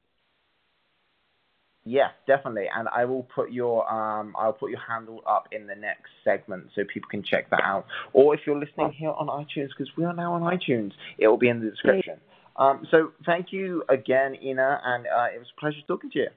Yes, 1.89 2.11
definitely, 2.27 2.67
and 2.77 2.87
I 2.95 3.07
will 3.07 3.23
put 3.35 3.51
your 3.51 3.91
um, 3.91 4.35
I'll 4.39 4.53
put 4.53 4.71
your 4.71 4.81
handle 4.87 5.23
up 5.27 5.49
in 5.53 5.67
the 5.67 5.75
next 5.75 6.11
segment 6.23 6.67
so 6.75 6.83
people 6.93 7.09
can 7.09 7.23
check 7.23 7.49
that 7.49 7.63
out. 7.65 7.87
Or 8.13 8.35
if 8.35 8.41
you're 8.45 8.59
listening 8.59 8.93
here 8.93 9.09
on 9.11 9.29
iTunes, 9.29 9.69
because 9.69 9.91
we 9.97 10.05
are 10.05 10.13
now 10.13 10.35
on 10.35 10.43
iTunes, 10.43 10.93
it 11.17 11.29
will 11.29 11.39
be 11.39 11.49
in 11.49 11.61
the 11.61 11.71
description. 11.71 12.21
Um, 12.57 12.87
so 12.91 13.13
thank 13.25 13.53
you 13.53 13.85
again, 13.89 14.37
Ina, 14.43 14.81
and 14.85 15.07
uh, 15.07 15.35
it 15.35 15.39
was 15.39 15.47
a 15.57 15.61
pleasure 15.61 15.79
talking 15.87 16.11
to 16.11 16.19
you. 16.19 16.29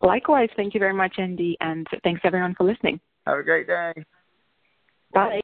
Likewise, 0.00 0.48
thank 0.56 0.72
you 0.72 0.80
very 0.80 0.94
much, 0.94 1.16
Andy, 1.18 1.58
and 1.60 1.86
thanks 2.02 2.22
everyone 2.24 2.54
for 2.56 2.64
listening. 2.64 2.98
Have 3.26 3.38
a 3.38 3.42
great 3.42 3.66
day. 3.66 3.92
Bye. 5.12 5.40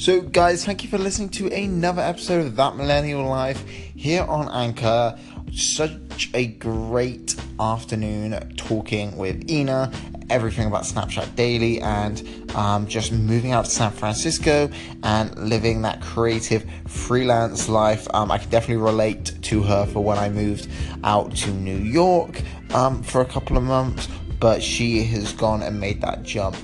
So, 0.00 0.22
guys, 0.22 0.64
thank 0.64 0.82
you 0.82 0.88
for 0.88 0.96
listening 0.96 1.28
to 1.28 1.48
another 1.48 2.00
episode 2.00 2.46
of 2.46 2.56
That 2.56 2.74
Millennial 2.74 3.22
Life 3.22 3.68
here 3.68 4.22
on 4.22 4.48
Anchor. 4.48 5.18
Such 5.52 6.30
a 6.32 6.46
great 6.46 7.36
afternoon 7.60 8.54
talking 8.56 9.14
with 9.18 9.50
Ina, 9.50 9.92
everything 10.30 10.68
about 10.68 10.84
Snapchat 10.84 11.36
Daily, 11.36 11.82
and 11.82 12.50
um, 12.54 12.86
just 12.86 13.12
moving 13.12 13.52
out 13.52 13.66
to 13.66 13.70
San 13.70 13.90
Francisco 13.90 14.70
and 15.02 15.36
living 15.50 15.82
that 15.82 16.00
creative 16.00 16.64
freelance 16.86 17.68
life. 17.68 18.08
Um, 18.14 18.30
I 18.30 18.38
can 18.38 18.48
definitely 18.48 18.82
relate 18.82 19.34
to 19.42 19.62
her 19.64 19.84
for 19.84 20.02
when 20.02 20.16
I 20.16 20.30
moved 20.30 20.66
out 21.04 21.36
to 21.36 21.50
New 21.50 21.76
York 21.76 22.40
um, 22.72 23.02
for 23.02 23.20
a 23.20 23.26
couple 23.26 23.58
of 23.58 23.64
months, 23.64 24.08
but 24.38 24.62
she 24.62 25.04
has 25.04 25.34
gone 25.34 25.60
and 25.60 25.78
made 25.78 26.00
that 26.00 26.22
jump 26.22 26.56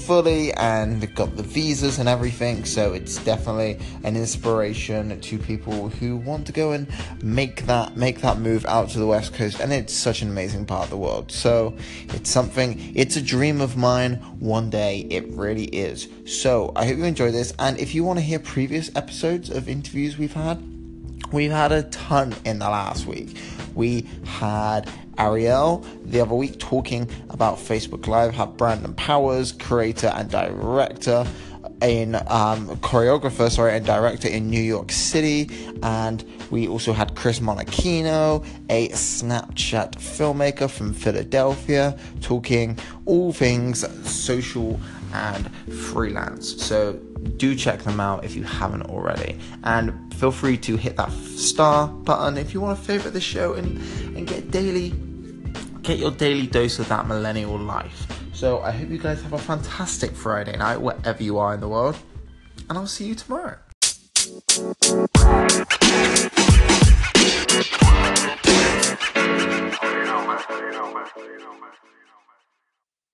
fully 0.00 0.52
and 0.54 1.14
got 1.14 1.36
the 1.36 1.42
visas 1.42 1.98
and 1.98 2.08
everything. 2.08 2.64
So 2.64 2.92
it's 2.92 3.22
definitely 3.24 3.78
an 4.04 4.16
inspiration 4.16 5.20
to 5.20 5.38
people 5.38 5.88
who 5.88 6.16
want 6.16 6.46
to 6.46 6.52
go 6.52 6.72
and 6.72 6.88
make 7.22 7.66
that 7.66 7.96
make 7.96 8.20
that 8.20 8.38
move 8.38 8.64
out 8.66 8.88
to 8.90 8.98
the 8.98 9.06
west 9.06 9.34
coast. 9.34 9.60
And 9.60 9.72
it's 9.72 9.92
such 9.92 10.22
an 10.22 10.28
amazing 10.28 10.66
part 10.66 10.84
of 10.84 10.90
the 10.90 10.96
world. 10.96 11.30
So 11.30 11.76
it's 12.08 12.30
something. 12.30 12.92
It's 12.94 13.16
a 13.16 13.22
dream 13.22 13.60
of 13.60 13.76
mine. 13.76 14.14
One 14.40 14.70
day 14.70 15.06
it 15.10 15.28
really 15.28 15.66
is. 15.66 16.08
So 16.26 16.72
I 16.76 16.86
hope 16.86 16.98
you 16.98 17.04
enjoy 17.04 17.30
this. 17.30 17.52
And 17.58 17.78
if 17.78 17.94
you 17.94 18.04
want 18.04 18.18
to 18.18 18.24
hear 18.24 18.38
previous 18.38 18.90
episodes 18.96 19.50
of 19.50 19.68
interviews 19.68 20.18
we've 20.18 20.32
had, 20.32 20.62
we've 21.32 21.50
had 21.50 21.72
a 21.72 21.84
ton 21.84 22.34
in 22.44 22.58
the 22.58 22.68
last 22.68 23.06
week. 23.06 23.36
We 23.74 24.06
had 24.24 24.90
Ariel 25.20 25.84
the 26.04 26.20
other 26.20 26.34
week 26.34 26.58
talking 26.58 27.08
about 27.28 27.58
Facebook 27.58 28.06
Live, 28.06 28.34
had 28.34 28.56
Brandon 28.56 28.94
Powers, 28.94 29.52
creator 29.52 30.08
and 30.08 30.30
director 30.30 31.26
in 31.82 32.14
um, 32.26 32.68
choreographer, 32.78 33.50
sorry, 33.50 33.74
and 33.74 33.84
director 33.86 34.28
in 34.28 34.50
New 34.50 34.60
York 34.60 34.90
City, 34.90 35.48
and 35.82 36.24
we 36.50 36.68
also 36.68 36.92
had 36.92 37.14
Chris 37.14 37.40
Monachino, 37.40 38.44
a 38.68 38.88
Snapchat 38.88 39.92
filmmaker 39.92 40.68
from 40.68 40.92
Philadelphia, 40.92 41.96
talking 42.20 42.78
all 43.06 43.32
things 43.32 43.86
social 44.08 44.78
and 45.12 45.54
freelance. 45.72 46.62
So 46.62 46.94
do 47.36 47.54
check 47.54 47.80
them 47.82 48.00
out 48.00 48.24
if 48.24 48.36
you 48.36 48.44
haven't 48.44 48.82
already. 48.82 49.38
And 49.64 50.14
feel 50.14 50.30
free 50.30 50.56
to 50.58 50.76
hit 50.76 50.96
that 50.96 51.12
star 51.12 51.88
button 51.88 52.36
if 52.36 52.54
you 52.54 52.60
want 52.60 52.78
to 52.78 52.84
favorite 52.84 53.12
the 53.12 53.20
show 53.20 53.54
and, 53.54 53.78
and 54.16 54.26
get 54.26 54.50
daily 54.50 54.92
get 55.90 55.98
your 55.98 56.12
daily 56.12 56.46
dose 56.46 56.78
of 56.78 56.88
that 56.88 57.08
millennial 57.08 57.58
life. 57.58 58.06
So 58.32 58.60
I 58.60 58.70
hope 58.70 58.90
you 58.90 58.98
guys 58.98 59.20
have 59.22 59.32
a 59.32 59.38
fantastic 59.38 60.12
Friday 60.12 60.56
night, 60.56 60.80
wherever 60.80 61.20
you 61.20 61.38
are 61.38 61.52
in 61.52 61.58
the 61.58 61.68
world, 61.68 61.98
and 62.68 62.78
I'll 62.78 62.86
see 62.86 63.06
you 63.06 63.16
tomorrow. 63.16 63.58